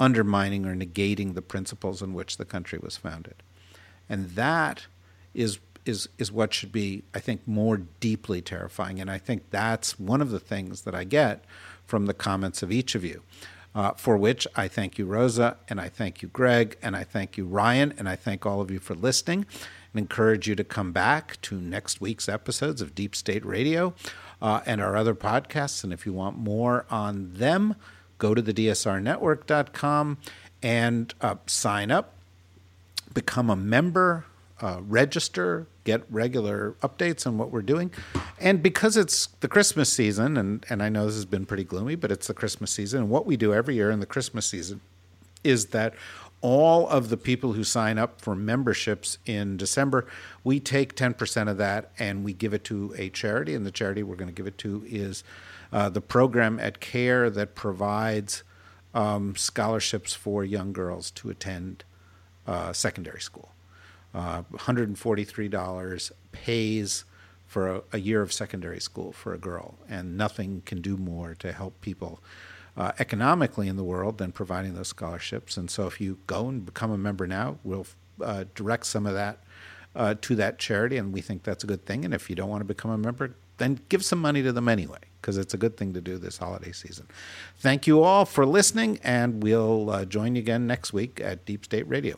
[0.00, 3.34] undermining or negating the principles on which the country was founded.
[4.08, 4.86] And that
[5.32, 9.00] is is is what should be, I think, more deeply terrifying.
[9.00, 11.44] And I think that's one of the things that I get
[11.86, 13.22] from the comments of each of you.
[13.74, 17.36] Uh, for which I thank you, Rosa, and I thank you, Greg, and I thank
[17.36, 19.46] you, Ryan, and I thank all of you for listening
[19.92, 23.92] and encourage you to come back to next week's episodes of Deep State Radio
[24.40, 25.82] uh, and our other podcasts.
[25.82, 27.74] And if you want more on them,
[28.18, 30.18] go to the DSRnetwork.com
[30.62, 32.14] and uh, sign up,
[33.12, 34.24] become a member
[34.60, 37.90] uh, register, get regular updates on what we're doing.
[38.40, 41.96] And because it's the Christmas season, and, and I know this has been pretty gloomy,
[41.96, 43.02] but it's the Christmas season.
[43.02, 44.80] And what we do every year in the Christmas season
[45.42, 45.94] is that
[46.40, 50.06] all of the people who sign up for memberships in December,
[50.44, 53.54] we take 10% of that and we give it to a charity.
[53.54, 55.24] And the charity we're going to give it to is
[55.72, 58.42] uh, the program at CARE that provides
[58.94, 61.82] um, scholarships for young girls to attend
[62.46, 63.53] uh, secondary school
[64.14, 67.04] uh, $143 pays
[67.46, 71.34] for a, a, year of secondary school for a girl, and nothing can do more
[71.34, 72.20] to help people
[72.76, 75.56] uh, economically in the world than providing those scholarships.
[75.56, 77.86] And so, if you go and become a member now, we'll
[78.20, 79.38] uh, direct some of that
[79.94, 82.04] uh, to that charity, and we think that's a good thing.
[82.04, 84.68] And if you don't want to become a member, then give some money to them
[84.68, 87.06] anyway, because it's a good thing to do this holiday season.
[87.58, 91.64] Thank you all for listening, and we'll uh, join you again next week at Deep
[91.64, 92.16] State Radio.